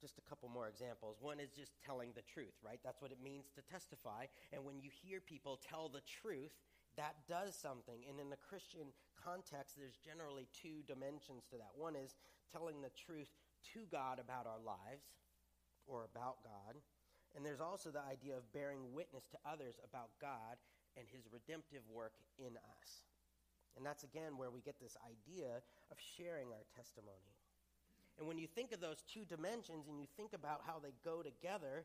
Just 0.03 0.18
a 0.18 0.28
couple 0.28 0.50
more 0.50 0.66
examples. 0.66 1.22
One 1.22 1.38
is 1.38 1.55
just 1.55 1.78
telling 1.78 2.11
the 2.18 2.26
truth, 2.26 2.59
right? 2.59 2.82
That's 2.82 3.00
what 3.00 3.14
it 3.14 3.22
means 3.22 3.46
to 3.55 3.62
testify. 3.62 4.26
And 4.53 4.66
when 4.66 4.82
you 4.82 4.90
hear 4.90 5.22
people 5.22 5.62
tell 5.62 5.88
the 5.88 6.03
truth, 6.03 6.59
that 6.98 7.14
does 7.30 7.55
something. 7.55 8.03
And 8.11 8.18
in 8.18 8.28
the 8.28 8.42
Christian 8.50 8.90
context, 9.14 9.78
there's 9.78 10.03
generally 10.03 10.50
two 10.50 10.82
dimensions 10.90 11.46
to 11.55 11.57
that. 11.62 11.78
One 11.78 11.94
is 11.94 12.18
telling 12.50 12.82
the 12.82 12.90
truth 12.98 13.30
to 13.72 13.86
God 13.94 14.18
about 14.18 14.50
our 14.50 14.59
lives 14.59 15.07
or 15.86 16.03
about 16.11 16.42
God. 16.42 16.82
And 17.38 17.46
there's 17.46 17.62
also 17.62 17.94
the 17.94 18.03
idea 18.03 18.36
of 18.36 18.53
bearing 18.53 18.92
witness 18.92 19.30
to 19.30 19.38
others 19.46 19.78
about 19.86 20.11
God 20.20 20.59
and 20.98 21.07
his 21.09 21.30
redemptive 21.30 21.86
work 21.88 22.18
in 22.42 22.59
us. 22.59 23.07
And 23.76 23.86
that's 23.86 24.05
again 24.05 24.36
where 24.36 24.50
we 24.50 24.61
get 24.61 24.76
this 24.82 24.98
idea 25.00 25.62
of 25.88 25.96
sharing 25.96 26.53
our 26.53 26.66
testimony. 26.76 27.32
And 28.19 28.29
when 28.29 28.39
you 28.39 28.47
think 28.47 28.73
of 28.73 28.81
those 28.81 29.03
two 29.13 29.25
dimensions 29.25 29.89
and 29.89 29.99
you 29.99 30.07
think 30.17 30.33
about 30.33 30.63
how 30.67 30.79
they 30.79 30.95
go 31.05 31.23
together, 31.23 31.85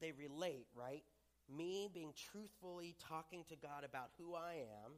they 0.00 0.12
relate, 0.12 0.66
right? 0.74 1.04
Me 1.48 1.88
being 1.92 2.12
truthfully 2.16 2.96
talking 2.98 3.44
to 3.48 3.56
God 3.56 3.84
about 3.84 4.10
who 4.18 4.34
I 4.34 4.64
am, 4.84 4.92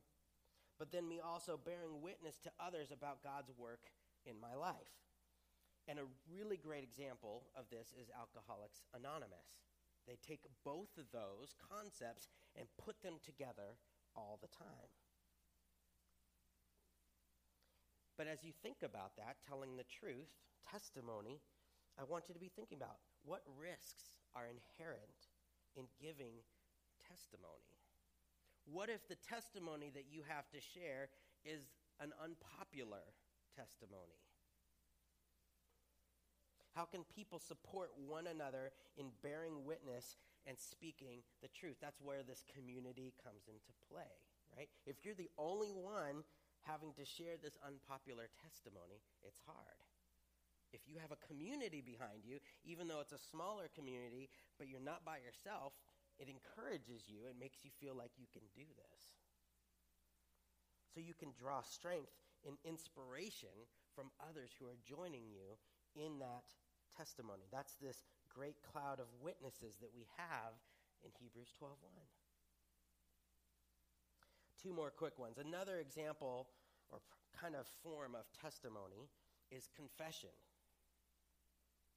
but 0.78 0.92
then 0.92 1.08
me 1.08 1.20
also 1.20 1.58
bearing 1.62 2.00
witness 2.00 2.38
to 2.44 2.50
others 2.58 2.90
about 2.92 3.22
God's 3.22 3.50
work 3.58 3.90
in 4.24 4.40
my 4.40 4.54
life. 4.54 4.94
And 5.88 5.98
a 5.98 6.04
really 6.30 6.56
great 6.56 6.84
example 6.84 7.44
of 7.56 7.64
this 7.70 7.92
is 8.00 8.10
Alcoholics 8.12 8.82
Anonymous. 8.94 9.58
They 10.06 10.16
take 10.26 10.44
both 10.64 10.96
of 10.96 11.10
those 11.12 11.54
concepts 11.72 12.28
and 12.56 12.68
put 12.78 13.02
them 13.02 13.14
together 13.24 13.76
all 14.14 14.38
the 14.40 14.48
time. 14.48 14.92
But 18.18 18.26
as 18.26 18.42
you 18.42 18.50
think 18.50 18.82
about 18.82 19.14
that, 19.16 19.38
telling 19.46 19.78
the 19.78 19.86
truth, 19.86 20.26
testimony, 20.66 21.38
I 21.94 22.02
want 22.02 22.26
you 22.26 22.34
to 22.34 22.42
be 22.42 22.50
thinking 22.50 22.76
about 22.76 22.98
what 23.24 23.46
risks 23.54 24.18
are 24.34 24.50
inherent 24.50 25.30
in 25.78 25.86
giving 26.02 26.42
testimony. 26.98 27.70
What 28.66 28.90
if 28.90 29.06
the 29.06 29.16
testimony 29.22 29.90
that 29.94 30.10
you 30.10 30.26
have 30.26 30.50
to 30.50 30.58
share 30.60 31.08
is 31.46 31.70
an 32.02 32.10
unpopular 32.18 33.06
testimony? 33.54 34.18
How 36.74 36.84
can 36.84 37.02
people 37.14 37.38
support 37.38 37.90
one 37.96 38.26
another 38.26 38.70
in 38.98 39.14
bearing 39.22 39.64
witness 39.64 40.18
and 40.46 40.58
speaking 40.58 41.22
the 41.42 41.48
truth? 41.48 41.76
That's 41.80 42.00
where 42.00 42.22
this 42.22 42.44
community 42.54 43.14
comes 43.22 43.46
into 43.46 43.72
play, 43.90 44.10
right? 44.56 44.68
If 44.86 45.02
you're 45.02 45.14
the 45.14 45.30
only 45.38 45.70
one 45.70 46.22
having 46.68 46.92
to 47.00 47.08
share 47.08 47.40
this 47.40 47.56
unpopular 47.64 48.28
testimony, 48.44 49.00
it's 49.24 49.40
hard. 49.48 49.80
If 50.68 50.84
you 50.84 51.00
have 51.00 51.16
a 51.16 51.24
community 51.24 51.80
behind 51.80 52.28
you, 52.28 52.44
even 52.68 52.86
though 52.86 53.00
it's 53.00 53.16
a 53.16 53.28
smaller 53.32 53.72
community, 53.72 54.28
but 54.60 54.68
you're 54.68 54.84
not 54.84 55.00
by 55.00 55.24
yourself, 55.24 55.72
it 56.20 56.28
encourages 56.28 57.08
you. 57.08 57.24
It 57.24 57.40
makes 57.40 57.64
you 57.64 57.72
feel 57.80 57.96
like 57.96 58.12
you 58.20 58.28
can 58.28 58.44
do 58.52 58.68
this. 58.68 59.00
So 60.92 61.00
you 61.00 61.16
can 61.16 61.32
draw 61.32 61.64
strength 61.64 62.12
and 62.44 62.60
inspiration 62.68 63.54
from 63.96 64.12
others 64.20 64.52
who 64.60 64.68
are 64.68 64.78
joining 64.84 65.24
you 65.32 65.56
in 65.96 66.20
that 66.20 66.52
testimony. 66.92 67.48
That's 67.48 67.74
this 67.80 68.04
great 68.28 68.60
cloud 68.60 69.00
of 69.00 69.08
witnesses 69.22 69.80
that 69.80 69.94
we 69.94 70.04
have 70.20 70.52
in 71.00 71.10
Hebrews 71.16 71.52
12:1. 71.56 72.04
Two 74.62 74.72
more 74.72 74.90
quick 74.90 75.18
ones. 75.18 75.38
Another 75.38 75.78
example 75.78 76.48
or 76.90 77.00
kind 77.40 77.54
of 77.54 77.66
form 77.82 78.14
of 78.14 78.24
testimony 78.40 79.08
is 79.50 79.68
confession. 79.76 80.34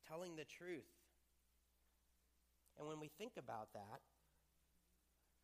Telling 0.07 0.35
the 0.35 0.45
truth. 0.45 0.91
And 2.77 2.87
when 2.87 2.99
we 2.99 3.09
think 3.17 3.33
about 3.37 3.73
that, 3.73 4.01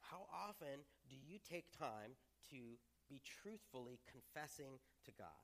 how 0.01 0.25
often 0.31 0.83
do 1.09 1.15
you 1.15 1.39
take 1.49 1.65
time 1.77 2.15
to 2.49 2.79
be 3.09 3.21
truthfully 3.43 3.99
confessing 4.11 4.79
to 5.05 5.11
God? 5.17 5.43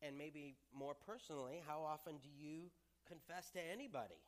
And 0.00 0.16
maybe 0.16 0.54
more 0.72 0.94
personally, 0.94 1.60
how 1.66 1.82
often 1.82 2.18
do 2.22 2.28
you 2.30 2.70
confess 3.06 3.50
to 3.50 3.60
anybody? 3.60 4.22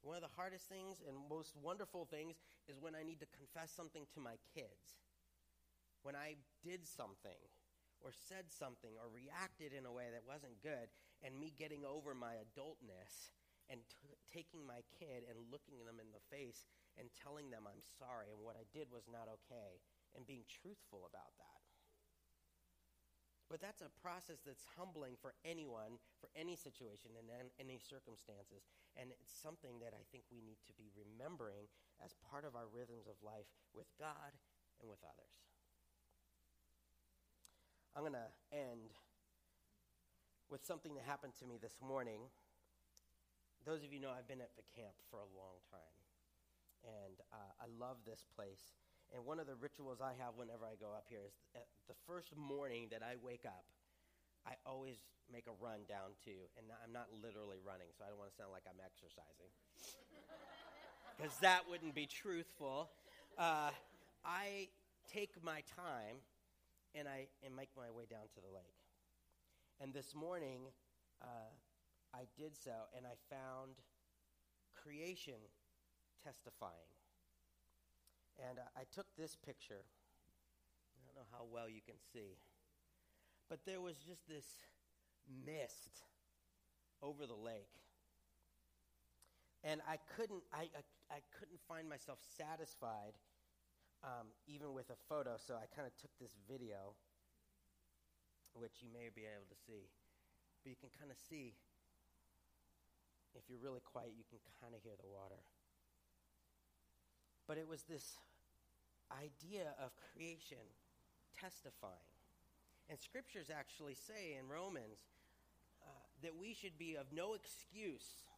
One 0.00 0.16
of 0.16 0.22
the 0.22 0.36
hardest 0.36 0.68
things 0.68 1.00
and 1.06 1.16
most 1.28 1.52
wonderful 1.62 2.04
things 2.04 2.36
is 2.68 2.80
when 2.80 2.94
I 2.94 3.02
need 3.02 3.20
to 3.20 3.26
confess 3.36 3.72
something 3.72 4.04
to 4.14 4.20
my 4.20 4.36
kids. 4.54 5.00
When 6.04 6.12
I 6.12 6.36
did 6.60 6.84
something 6.84 7.40
or 8.04 8.12
said 8.12 8.52
something 8.52 8.92
or 9.00 9.08
reacted 9.08 9.72
in 9.72 9.88
a 9.88 9.96
way 9.96 10.12
that 10.12 10.28
wasn't 10.28 10.60
good, 10.60 10.92
and 11.24 11.40
me 11.40 11.48
getting 11.56 11.88
over 11.88 12.12
my 12.12 12.36
adultness 12.36 13.32
and 13.72 13.80
t- 13.88 14.20
taking 14.28 14.68
my 14.68 14.84
kid 14.92 15.24
and 15.24 15.48
looking 15.48 15.80
them 15.88 15.96
in 15.96 16.12
the 16.12 16.20
face 16.28 16.68
and 17.00 17.08
telling 17.16 17.48
them 17.48 17.64
I'm 17.64 17.80
sorry 17.80 18.28
and 18.28 18.44
what 18.44 18.60
I 18.60 18.68
did 18.76 18.92
was 18.92 19.08
not 19.08 19.32
okay 19.40 19.80
and 20.12 20.28
being 20.28 20.44
truthful 20.44 21.08
about 21.08 21.32
that. 21.40 21.64
But 23.48 23.64
that's 23.64 23.80
a 23.80 23.92
process 24.00 24.44
that's 24.44 24.68
humbling 24.76 25.16
for 25.20 25.32
anyone, 25.44 26.00
for 26.20 26.28
any 26.36 26.56
situation, 26.56 27.12
and 27.16 27.28
in 27.28 27.48
any 27.60 27.80
circumstances. 27.80 28.64
And 28.96 29.12
it's 29.12 29.32
something 29.32 29.80
that 29.84 29.92
I 29.92 30.04
think 30.12 30.24
we 30.28 30.40
need 30.40 30.60
to 30.68 30.76
be 30.76 30.92
remembering 30.92 31.68
as 32.00 32.16
part 32.24 32.44
of 32.48 32.56
our 32.56 32.68
rhythms 32.68 33.04
of 33.08 33.20
life 33.20 33.48
with 33.76 33.88
God 34.00 34.32
and 34.80 34.88
with 34.88 35.04
others. 35.04 35.53
I'm 37.94 38.02
going 38.02 38.18
to 38.18 38.34
end 38.50 38.90
with 40.50 40.66
something 40.66 40.98
that 40.98 41.06
happened 41.06 41.38
to 41.38 41.46
me 41.46 41.62
this 41.62 41.78
morning. 41.78 42.26
Those 43.62 43.86
of 43.86 43.94
you 43.94 44.02
know 44.02 44.10
I've 44.10 44.26
been 44.26 44.42
at 44.42 44.50
the 44.58 44.66
camp 44.74 44.98
for 45.14 45.22
a 45.22 45.30
long 45.30 45.62
time, 45.70 45.94
and 46.82 47.22
uh, 47.30 47.54
I 47.62 47.70
love 47.78 48.02
this 48.02 48.26
place. 48.34 48.74
And 49.14 49.22
one 49.22 49.38
of 49.38 49.46
the 49.46 49.54
rituals 49.54 50.02
I 50.02 50.10
have 50.18 50.34
whenever 50.34 50.66
I 50.66 50.74
go 50.74 50.90
up 50.90 51.06
here 51.06 51.22
is 51.22 51.38
uh, 51.54 51.62
the 51.86 51.94
first 52.02 52.34
morning 52.34 52.90
that 52.90 52.98
I 52.98 53.14
wake 53.14 53.46
up, 53.46 53.62
I 54.42 54.58
always 54.66 54.98
make 55.30 55.46
a 55.46 55.54
run 55.62 55.86
down 55.86 56.18
to, 56.26 56.34
and 56.58 56.66
I'm 56.82 56.90
not 56.90 57.14
literally 57.14 57.62
running, 57.62 57.94
so 57.94 58.02
I 58.02 58.10
don't 58.10 58.18
want 58.18 58.34
to 58.34 58.36
sound 58.36 58.50
like 58.50 58.66
I'm 58.66 58.82
exercising, 58.82 59.54
because 61.14 61.38
that 61.46 61.62
wouldn't 61.70 61.94
be 61.94 62.10
truthful. 62.10 62.90
Uh, 63.38 63.70
I 64.26 64.66
take 65.06 65.38
my 65.46 65.62
time 65.78 66.18
and 66.94 67.08
I 67.08 67.26
and 67.44 67.54
make 67.54 67.70
my 67.76 67.90
way 67.90 68.06
down 68.08 68.30
to 68.34 68.40
the 68.40 68.52
lake. 68.54 68.78
And 69.80 69.92
this 69.92 70.14
morning, 70.14 70.70
uh, 71.20 71.50
I 72.14 72.26
did 72.38 72.56
so, 72.56 72.86
and 72.96 73.04
I 73.06 73.18
found 73.28 73.74
creation 74.74 75.42
testifying. 76.22 76.94
And 78.38 78.58
uh, 78.58 78.70
I 78.76 78.84
took 78.94 79.06
this 79.18 79.36
picture. 79.36 79.82
I 80.94 80.98
don't 81.04 81.16
know 81.16 81.28
how 81.30 81.44
well 81.50 81.68
you 81.68 81.82
can 81.84 81.98
see. 82.12 82.38
But 83.48 83.60
there 83.66 83.80
was 83.80 83.96
just 83.96 84.26
this 84.28 84.46
mist 85.44 86.02
over 87.02 87.26
the 87.26 87.34
lake. 87.34 87.74
And 89.62 89.80
I 89.88 89.98
couldn't, 90.16 90.42
I, 90.52 90.68
I, 90.76 90.82
I 91.10 91.18
couldn't 91.38 91.60
find 91.68 91.88
myself 91.88 92.18
satisfied 92.36 93.14
um, 94.04 94.28
even 94.44 94.76
with 94.76 94.92
a 94.92 95.00
photo, 95.08 95.40
so 95.40 95.56
I 95.56 95.64
kind 95.72 95.88
of 95.88 95.96
took 95.96 96.12
this 96.20 96.36
video, 96.44 96.92
which 98.52 98.84
you 98.84 98.92
may 98.92 99.08
be 99.08 99.24
able 99.24 99.48
to 99.48 99.58
see. 99.64 99.88
But 100.62 100.70
you 100.70 100.76
can 100.76 100.92
kind 101.00 101.10
of 101.10 101.16
see, 101.16 101.56
if 103.32 103.48
you're 103.48 103.64
really 103.64 103.80
quiet, 103.80 104.12
you 104.12 104.28
can 104.28 104.38
kind 104.60 104.76
of 104.76 104.84
hear 104.84 104.94
the 105.00 105.08
water. 105.08 105.40
But 107.48 107.56
it 107.56 107.68
was 107.68 107.84
this 107.88 108.20
idea 109.08 109.72
of 109.80 109.96
creation 110.12 110.64
testifying. 111.32 112.12
And 112.88 113.00
scriptures 113.00 113.48
actually 113.48 113.96
say 113.96 114.36
in 114.36 114.48
Romans 114.48 115.00
uh, 115.80 115.88
that 116.22 116.36
we 116.36 116.52
should 116.52 116.76
be 116.76 116.96
of 116.96 117.08
no 117.08 117.32
excuse, 117.32 118.28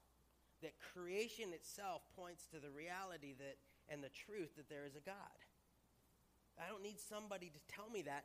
that 0.62 0.78
creation 0.94 1.50
itself 1.50 2.02
points 2.14 2.46
to 2.54 2.62
the 2.62 2.70
reality 2.70 3.34
that 3.38 3.58
and 3.88 4.02
the 4.02 4.10
truth 4.10 4.56
that 4.56 4.68
there 4.68 4.84
is 4.84 4.96
a 4.96 5.04
God. 5.04 5.38
I 6.58 6.68
don't 6.68 6.82
need 6.82 6.98
somebody 6.98 7.50
to 7.50 7.60
tell 7.74 7.88
me 7.90 8.02
that. 8.02 8.24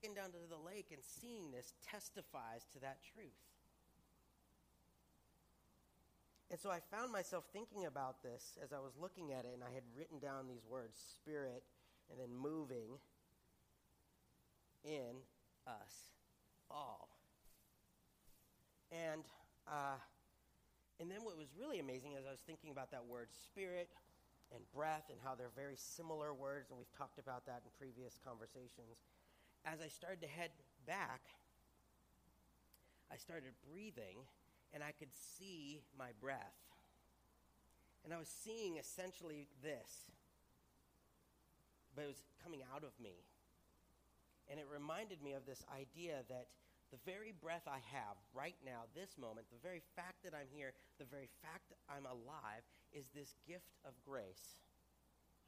Getting 0.00 0.16
down 0.16 0.32
to 0.32 0.38
the 0.50 0.58
lake 0.58 0.86
and 0.90 1.00
seeing 1.00 1.52
this 1.52 1.74
testifies 1.86 2.66
to 2.72 2.80
that 2.80 2.98
truth. 3.14 3.38
And 6.50 6.60
so 6.60 6.70
I 6.70 6.80
found 6.90 7.12
myself 7.12 7.44
thinking 7.52 7.86
about 7.86 8.22
this 8.22 8.58
as 8.62 8.72
I 8.72 8.78
was 8.78 8.92
looking 9.00 9.32
at 9.32 9.46
it, 9.46 9.52
and 9.54 9.62
I 9.64 9.72
had 9.72 9.84
written 9.96 10.18
down 10.18 10.48
these 10.48 10.66
words 10.68 10.98
spirit 10.98 11.62
and 12.10 12.20
then 12.20 12.28
moving 12.36 12.98
in 14.84 15.22
us 15.66 16.10
all. 16.70 17.08
And, 18.90 19.22
uh, 19.66 19.96
and 21.00 21.10
then 21.10 21.24
what 21.24 21.38
was 21.38 21.48
really 21.58 21.78
amazing 21.78 22.16
as 22.18 22.26
I 22.26 22.30
was 22.30 22.40
thinking 22.40 22.70
about 22.70 22.90
that 22.90 23.06
word 23.06 23.28
spirit 23.32 23.88
and 24.54 24.62
breath 24.74 25.08
and 25.10 25.18
how 25.24 25.34
they're 25.34 25.54
very 25.54 25.76
similar 25.76 26.34
words, 26.34 26.70
and 26.70 26.78
we've 26.78 26.92
talked 26.96 27.18
about 27.18 27.46
that 27.46 27.62
in 27.64 27.70
previous 27.78 28.18
conversations. 28.24 29.00
As 29.64 29.80
I 29.80 29.88
started 29.88 30.20
to 30.22 30.28
head 30.28 30.50
back, 30.86 31.22
I 33.12 33.16
started 33.16 33.52
breathing 33.70 34.24
and 34.72 34.82
I 34.82 34.92
could 34.92 35.12
see 35.12 35.80
my 35.98 36.16
breath. 36.20 36.56
And 38.04 38.12
I 38.12 38.18
was 38.18 38.28
seeing 38.28 38.78
essentially 38.78 39.46
this, 39.62 40.10
but 41.94 42.02
it 42.02 42.08
was 42.08 42.24
coming 42.42 42.60
out 42.74 42.82
of 42.82 42.92
me. 42.98 43.22
And 44.50 44.58
it 44.58 44.66
reminded 44.66 45.22
me 45.22 45.34
of 45.34 45.46
this 45.46 45.62
idea 45.70 46.24
that 46.28 46.48
the 46.90 46.98
very 47.06 47.32
breath 47.32 47.64
I 47.68 47.80
have 47.94 48.18
right 48.34 48.56
now, 48.64 48.84
this 48.92 49.16
moment, 49.16 49.46
the 49.52 49.62
very 49.62 49.80
fact 49.94 50.24
that 50.24 50.34
I'm 50.34 50.50
here, 50.50 50.72
the 50.98 51.08
very 51.08 51.28
fact 51.40 51.72
I'm 51.88 52.04
alive, 52.04 52.66
is 52.92 53.08
this 53.14 53.34
gift 53.46 53.76
of 53.84 53.92
grace, 54.06 54.60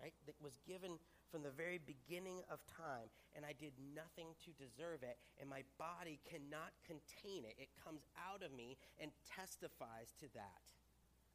right? 0.01 0.15
That 0.27 0.37
was 0.43 0.59
given 0.67 0.99
from 1.31 1.43
the 1.43 1.51
very 1.51 1.83
beginning 1.83 2.43
of 2.51 2.63
time, 2.71 3.11
and 3.35 3.45
I 3.45 3.53
did 3.59 3.75
nothing 3.95 4.39
to 4.47 4.51
deserve 4.55 5.03
it, 5.03 5.19
and 5.41 5.51
my 5.51 5.67
body 5.79 6.21
cannot 6.23 6.71
contain 6.87 7.43
it. 7.43 7.59
It 7.59 7.75
comes 7.83 8.07
out 8.15 8.43
of 8.47 8.55
me 8.55 8.77
and 9.03 9.11
testifies 9.27 10.15
to 10.23 10.31
that. 10.35 10.65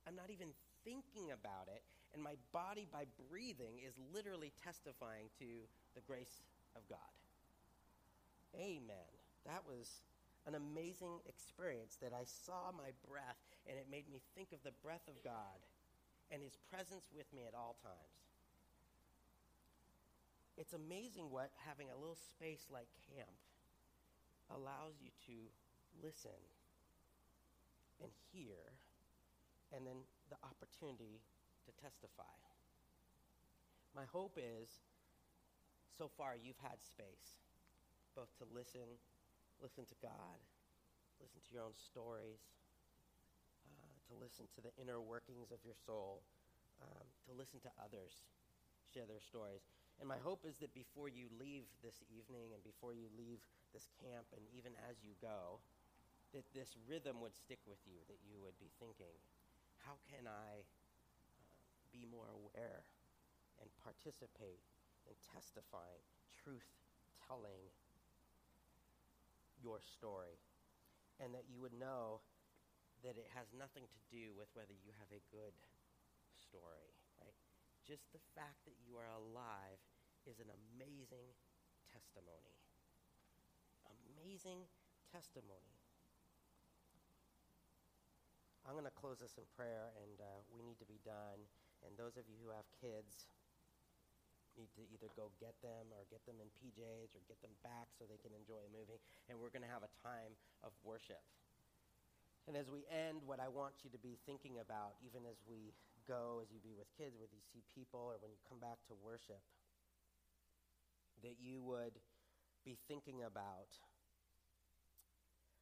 I'm 0.08 0.16
not 0.16 0.32
even 0.32 0.56
thinking 0.88 1.36
about 1.36 1.68
it, 1.68 1.84
and 2.14 2.24
my 2.24 2.40
body, 2.56 2.88
by 2.88 3.06
breathing, 3.30 3.84
is 3.84 4.00
literally 4.16 4.54
testifying 4.64 5.28
to 5.38 5.68
the 5.96 6.02
grace 6.08 6.48
of 6.76 6.88
God. 6.88 7.12
Amen. 8.56 9.12
That 9.46 9.68
was 9.68 10.02
an 10.48 10.56
amazing 10.56 11.20
experience 11.28 11.98
that 12.02 12.14
I 12.16 12.24
saw 12.24 12.72
my 12.72 12.96
breath, 13.06 13.38
and 13.68 13.78
it 13.78 13.92
made 13.92 14.10
me 14.10 14.22
think 14.34 14.56
of 14.56 14.64
the 14.64 14.74
breath 14.82 15.06
of 15.08 15.22
God 15.24 15.60
and 16.32 16.42
His 16.42 16.58
presence 16.70 17.10
with 17.16 17.28
me 17.34 17.44
at 17.48 17.54
all 17.54 17.76
times 17.82 18.20
it's 20.60 20.76
amazing 20.76 21.32
what 21.32 21.56
having 21.64 21.88
a 21.88 21.96
little 21.96 22.20
space 22.20 22.68
like 22.68 22.92
camp 23.16 23.32
allows 24.52 25.00
you 25.00 25.08
to 25.32 25.48
listen 26.04 26.36
and 28.04 28.12
hear, 28.36 28.76
and 29.72 29.88
then 29.88 30.04
the 30.28 30.36
opportunity 30.44 31.24
to 31.64 31.72
testify. 31.80 32.36
My 33.96 34.04
hope 34.12 34.36
is 34.36 34.68
so 35.96 36.12
far 36.12 36.36
you've 36.36 36.60
had 36.60 36.84
space 36.84 37.40
both 38.12 38.36
to 38.44 38.46
listen, 38.52 39.00
listen 39.64 39.88
to 39.88 39.96
God, 40.04 40.44
listen 41.24 41.40
to 41.40 41.52
your 41.56 41.64
own 41.64 41.78
stories, 41.80 42.44
to 44.10 44.18
listen 44.18 44.50
to 44.58 44.62
the 44.66 44.74
inner 44.82 44.98
workings 44.98 45.54
of 45.54 45.62
your 45.62 45.78
soul, 45.78 46.26
um, 46.82 47.06
to 47.30 47.32
listen 47.38 47.62
to 47.62 47.72
others 47.78 48.26
share 48.90 49.06
their 49.06 49.22
stories. 49.22 49.62
And 50.02 50.10
my 50.10 50.18
hope 50.18 50.42
is 50.48 50.58
that 50.66 50.74
before 50.74 51.12
you 51.12 51.30
leave 51.38 51.70
this 51.86 52.02
evening 52.10 52.56
and 52.58 52.64
before 52.66 52.98
you 52.98 53.06
leave 53.14 53.46
this 53.70 53.86
camp 54.02 54.26
and 54.34 54.42
even 54.56 54.74
as 54.90 54.98
you 55.06 55.14
go, 55.22 55.62
that 56.34 56.46
this 56.54 56.74
rhythm 56.90 57.22
would 57.22 57.36
stick 57.38 57.62
with 57.70 57.82
you, 57.86 58.02
that 58.10 58.22
you 58.26 58.42
would 58.42 58.58
be 58.58 58.74
thinking, 58.82 59.14
how 59.86 59.98
can 60.10 60.26
I 60.26 60.66
uh, 60.66 61.46
be 61.94 62.06
more 62.10 62.30
aware 62.30 62.86
and 63.62 63.68
participate 63.82 64.62
in 65.10 65.16
testifying, 65.34 66.02
truth 66.42 66.66
telling 67.28 67.62
your 69.62 69.82
story? 69.82 70.38
And 71.20 71.36
that 71.36 71.50
you 71.52 71.60
would 71.60 71.76
know 71.76 72.24
that 73.04 73.16
it 73.16 73.30
has 73.36 73.50
nothing 73.56 73.88
to 73.88 74.00
do 74.12 74.36
with 74.36 74.52
whether 74.54 74.76
you 74.76 74.92
have 75.00 75.12
a 75.12 75.24
good 75.32 75.56
story 76.36 76.92
right? 77.20 77.36
just 77.90 78.06
the 78.14 78.22
fact 78.38 78.62
that 78.70 78.78
you 78.86 79.00
are 79.02 79.10
alive 79.10 79.82
is 80.30 80.38
an 80.38 80.54
amazing 80.54 81.34
testimony. 81.90 82.54
Amazing 83.90 84.70
testimony. 85.10 85.74
I'm 88.68 88.78
going 88.78 88.86
to 88.86 88.94
close 88.94 89.18
this 89.18 89.42
in 89.42 89.48
prayer, 89.58 89.90
and 90.06 90.22
uh, 90.22 90.46
we 90.54 90.62
need 90.62 90.78
to 90.78 90.86
be 90.86 91.02
done. 91.02 91.42
And 91.82 91.98
those 91.98 92.20
of 92.20 92.30
you 92.30 92.38
who 92.46 92.54
have 92.54 92.70
kids 92.78 93.26
need 94.54 94.70
to 94.78 94.86
either 94.94 95.10
go 95.18 95.34
get 95.42 95.58
them 95.66 95.90
or 95.96 96.06
get 96.14 96.22
them 96.30 96.38
in 96.38 96.52
PJs 96.62 97.18
or 97.18 97.26
get 97.26 97.42
them 97.42 97.56
back 97.66 97.90
so 97.98 98.06
they 98.06 98.22
can 98.22 98.36
enjoy 98.38 98.62
a 98.62 98.70
movie. 98.70 99.02
And 99.32 99.42
we're 99.42 99.50
going 99.50 99.66
to 99.66 99.72
have 99.72 99.82
a 99.82 99.94
time 100.06 100.38
of 100.62 100.76
worship. 100.86 101.26
And 102.50 102.58
as 102.58 102.74
we 102.74 102.82
end, 102.90 103.22
what 103.30 103.38
I 103.38 103.46
want 103.46 103.86
you 103.86 103.94
to 103.94 104.02
be 104.02 104.18
thinking 104.26 104.58
about, 104.58 104.98
even 105.06 105.22
as 105.30 105.38
we 105.46 105.78
go, 106.10 106.42
as 106.42 106.50
you 106.50 106.58
be 106.58 106.74
with 106.74 106.90
kids, 106.98 107.14
whether 107.14 107.30
you 107.30 107.46
see 107.46 107.62
people 107.78 108.02
or 108.10 108.18
when 108.18 108.34
you 108.34 108.42
come 108.50 108.58
back 108.58 108.82
to 108.90 108.98
worship, 108.98 109.46
that 111.22 111.38
you 111.38 111.62
would 111.62 112.02
be 112.66 112.74
thinking 112.90 113.22
about 113.22 113.70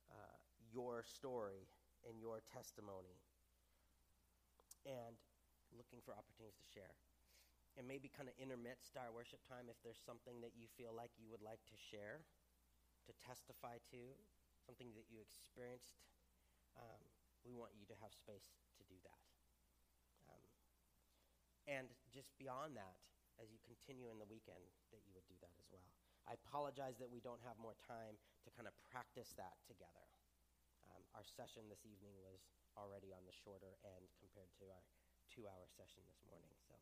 uh, 0.08 0.40
your 0.72 1.04
story 1.04 1.68
and 2.08 2.24
your 2.24 2.40
testimony 2.56 3.20
and 4.88 5.20
looking 5.76 6.00
for 6.00 6.16
opportunities 6.16 6.56
to 6.56 6.68
share. 6.72 6.96
And 7.76 7.84
maybe 7.84 8.08
kind 8.08 8.32
of 8.32 8.36
intermit 8.40 8.80
our 8.96 9.12
worship 9.12 9.44
time 9.44 9.68
if 9.68 9.76
there's 9.84 10.00
something 10.00 10.40
that 10.40 10.56
you 10.56 10.72
feel 10.80 10.96
like 10.96 11.12
you 11.20 11.28
would 11.36 11.44
like 11.44 11.60
to 11.68 11.76
share, 11.76 12.24
to 13.04 13.12
testify 13.20 13.76
to, 13.92 14.16
something 14.64 14.96
that 14.96 15.12
you 15.12 15.20
experienced. 15.20 16.00
Um, 16.78 17.02
we 17.44 17.54
want 17.58 17.74
you 17.74 17.86
to 17.90 17.96
have 18.00 18.14
space 18.14 18.46
to 18.78 18.84
do 18.86 18.98
that. 19.04 19.22
Um, 20.30 20.46
and 21.68 21.88
just 22.14 22.32
beyond 22.38 22.78
that, 22.78 23.02
as 23.38 23.50
you 23.54 23.60
continue 23.66 24.10
in 24.10 24.18
the 24.18 24.30
weekend, 24.30 24.64
that 24.94 25.02
you 25.06 25.14
would 25.14 25.26
do 25.30 25.38
that 25.42 25.54
as 25.62 25.70
well. 25.70 25.94
I 26.26 26.34
apologize 26.34 26.98
that 27.00 27.10
we 27.10 27.22
don't 27.22 27.42
have 27.46 27.56
more 27.62 27.78
time 27.88 28.18
to 28.44 28.50
kind 28.52 28.68
of 28.68 28.76
practice 28.90 29.32
that 29.38 29.56
together. 29.64 30.06
Um, 30.92 31.04
our 31.16 31.24
session 31.24 31.70
this 31.70 31.86
evening 31.88 32.18
was 32.20 32.44
already 32.76 33.14
on 33.16 33.24
the 33.26 33.36
shorter 33.36 33.80
end 33.86 34.12
compared 34.20 34.52
to 34.60 34.70
our 34.70 34.84
two 35.32 35.48
hour 35.48 35.66
session 35.70 36.04
this 36.08 36.20
morning. 36.28 36.52
So, 36.68 36.76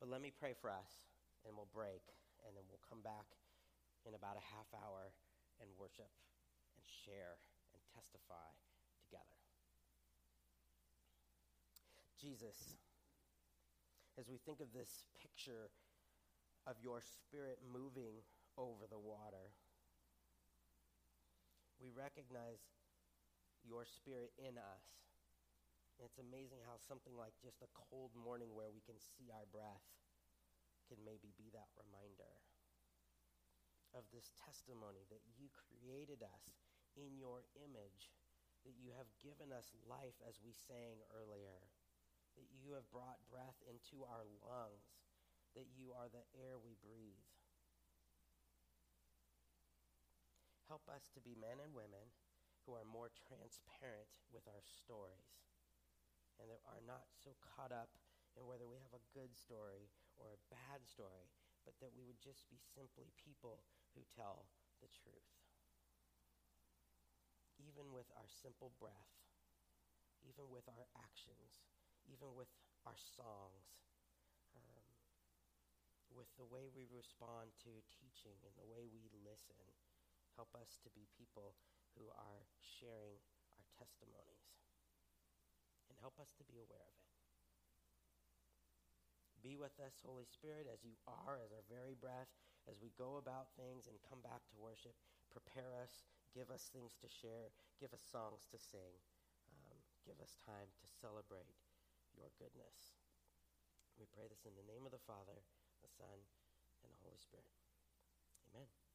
But 0.00 0.08
let 0.10 0.20
me 0.20 0.30
pray 0.34 0.54
for 0.54 0.68
us, 0.70 1.04
and 1.44 1.54
we'll 1.54 1.70
break, 1.70 2.02
and 2.44 2.56
then 2.56 2.64
we'll 2.68 2.82
come 2.84 3.00
back 3.02 3.38
in 4.06 4.14
about 4.14 4.38
a 4.38 4.44
half 4.54 4.70
hour 4.74 5.14
and 5.58 5.68
worship 5.78 6.10
and 6.76 6.82
share 6.86 7.38
testify 7.96 8.52
together. 9.00 9.40
Jesus, 12.20 12.76
as 14.20 14.28
we 14.28 14.36
think 14.36 14.60
of 14.60 14.76
this 14.76 15.08
picture 15.16 15.72
of 16.68 16.76
your 16.84 17.00
spirit 17.00 17.56
moving 17.64 18.20
over 18.60 18.84
the 18.88 19.00
water, 19.00 19.56
we 21.80 21.88
recognize 21.92 22.60
your 23.64 23.84
spirit 23.88 24.32
in 24.36 24.60
us. 24.60 24.84
And 25.96 26.04
it's 26.04 26.20
amazing 26.20 26.60
how 26.68 26.76
something 26.76 27.16
like 27.16 27.32
just 27.40 27.64
a 27.64 27.72
cold 27.72 28.12
morning 28.12 28.52
where 28.52 28.68
we 28.68 28.84
can 28.84 29.00
see 29.00 29.32
our 29.32 29.48
breath 29.48 29.84
can 30.92 31.00
maybe 31.00 31.32
be 31.40 31.48
that 31.56 31.72
reminder 31.80 32.32
of 33.96 34.04
this 34.12 34.28
testimony 34.36 35.08
that 35.08 35.24
you 35.40 35.48
created 35.56 36.20
us 36.20 36.75
in 36.96 37.14
your 37.20 37.44
image, 37.60 38.10
that 38.64 38.74
you 38.80 38.90
have 38.96 39.06
given 39.22 39.54
us 39.54 39.76
life 39.86 40.18
as 40.26 40.42
we 40.42 40.50
sang 40.50 41.04
earlier, 41.12 41.68
that 42.34 42.50
you 42.50 42.74
have 42.74 42.90
brought 42.90 43.22
breath 43.30 43.60
into 43.68 44.02
our 44.02 44.26
lungs, 44.42 44.98
that 45.54 45.70
you 45.72 45.94
are 45.94 46.10
the 46.10 46.26
air 46.34 46.58
we 46.58 46.74
breathe. 46.80 47.28
Help 50.66 50.90
us 50.90 51.06
to 51.14 51.22
be 51.22 51.38
men 51.38 51.62
and 51.62 51.70
women 51.70 52.10
who 52.66 52.74
are 52.74 52.82
more 52.82 53.14
transparent 53.14 54.18
with 54.34 54.42
our 54.50 54.66
stories 54.66 55.46
and 56.42 56.50
that 56.50 56.60
are 56.66 56.82
not 56.82 57.06
so 57.14 57.38
caught 57.38 57.70
up 57.70 57.94
in 58.34 58.44
whether 58.44 58.68
we 58.68 58.82
have 58.82 58.92
a 58.92 59.08
good 59.16 59.32
story 59.32 59.88
or 60.18 60.34
a 60.34 60.44
bad 60.52 60.84
story, 60.84 61.30
but 61.64 61.78
that 61.80 61.94
we 61.96 62.04
would 62.04 62.20
just 62.20 62.44
be 62.50 62.60
simply 62.60 63.08
people 63.16 63.64
who 63.94 64.04
tell 64.12 64.50
the 64.82 64.90
truth. 64.92 65.45
Even 67.76 67.92
with 67.92 68.08
our 68.16 68.24
simple 68.40 68.72
breath, 68.80 69.12
even 70.24 70.48
with 70.48 70.64
our 70.64 70.88
actions, 70.96 71.60
even 72.08 72.32
with 72.32 72.48
our 72.88 72.96
songs, 72.96 73.68
um, 74.56 74.84
with 76.08 76.32
the 76.40 76.48
way 76.48 76.72
we 76.72 76.88
respond 76.88 77.52
to 77.60 77.84
teaching 77.92 78.40
and 78.48 78.56
the 78.56 78.64
way 78.64 78.88
we 78.88 79.04
listen. 79.20 79.60
Help 80.40 80.56
us 80.56 80.80
to 80.80 80.88
be 80.96 81.04
people 81.20 81.52
who 82.00 82.08
are 82.16 82.48
sharing 82.64 83.20
our 83.60 83.68
testimonies. 83.76 84.56
And 85.92 86.00
help 86.00 86.16
us 86.16 86.32
to 86.40 86.44
be 86.48 86.56
aware 86.56 86.80
of 86.80 86.96
it. 86.96 87.12
Be 89.44 89.60
with 89.60 89.76
us, 89.84 90.00
Holy 90.00 90.24
Spirit, 90.24 90.64
as 90.64 90.80
you 90.80 90.96
are, 91.04 91.44
as 91.44 91.52
our 91.52 91.64
very 91.68 91.92
breath, 91.92 92.32
as 92.64 92.80
we 92.80 92.90
go 92.96 93.20
about 93.20 93.52
things 93.54 93.84
and 93.84 94.00
come 94.08 94.24
back 94.24 94.42
to 94.48 94.56
worship. 94.56 94.96
Prepare 95.30 95.76
us, 95.76 96.08
give 96.36 96.52
us 96.52 96.68
things 96.68 96.92
to 97.00 97.08
share, 97.08 97.48
give 97.80 97.96
us 97.96 98.04
songs 98.04 98.44
to 98.52 98.60
sing, 98.60 99.00
um, 99.48 99.80
give 100.04 100.20
us 100.20 100.36
time 100.44 100.68
to 100.76 100.86
celebrate 101.00 101.56
your 102.12 102.28
goodness. 102.36 103.00
We 103.96 104.04
pray 104.12 104.28
this 104.28 104.44
in 104.44 104.52
the 104.52 104.68
name 104.68 104.84
of 104.84 104.92
the 104.92 105.00
Father, 105.08 105.40
the 105.80 105.88
Son, 105.88 106.20
and 106.84 106.92
the 106.92 107.00
Holy 107.00 107.16
Spirit. 107.16 107.48
Amen. 108.52 108.85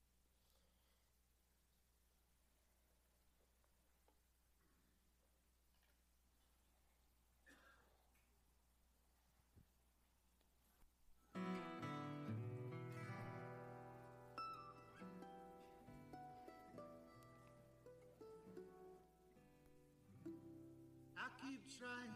Trying 21.82 22.14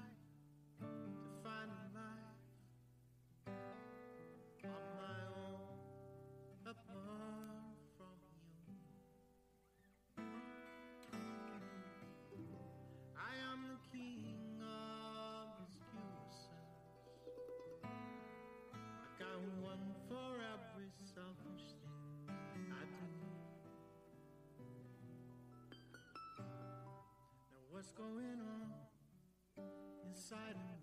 to 0.78 0.86
find 1.42 1.72
a 1.74 1.86
life 1.98 2.38
on 4.64 4.86
my 4.94 5.20
own, 5.42 5.74
apart 6.70 7.74
from 7.98 8.14
you. 8.70 8.78
I 13.18 13.34
am 13.52 13.60
the 13.74 13.82
king 13.90 14.62
of 14.62 15.50
excuses. 15.66 16.54
I 18.86 19.08
got 19.18 19.42
one 19.66 19.86
for 20.08 20.30
every 20.54 20.94
selfish 21.02 21.74
thing 22.54 22.70
I 22.70 22.86
do. 22.86 23.10
Now 27.50 27.62
what's 27.72 27.92
going 27.94 28.40
on 28.40 28.65
me? 30.32 30.75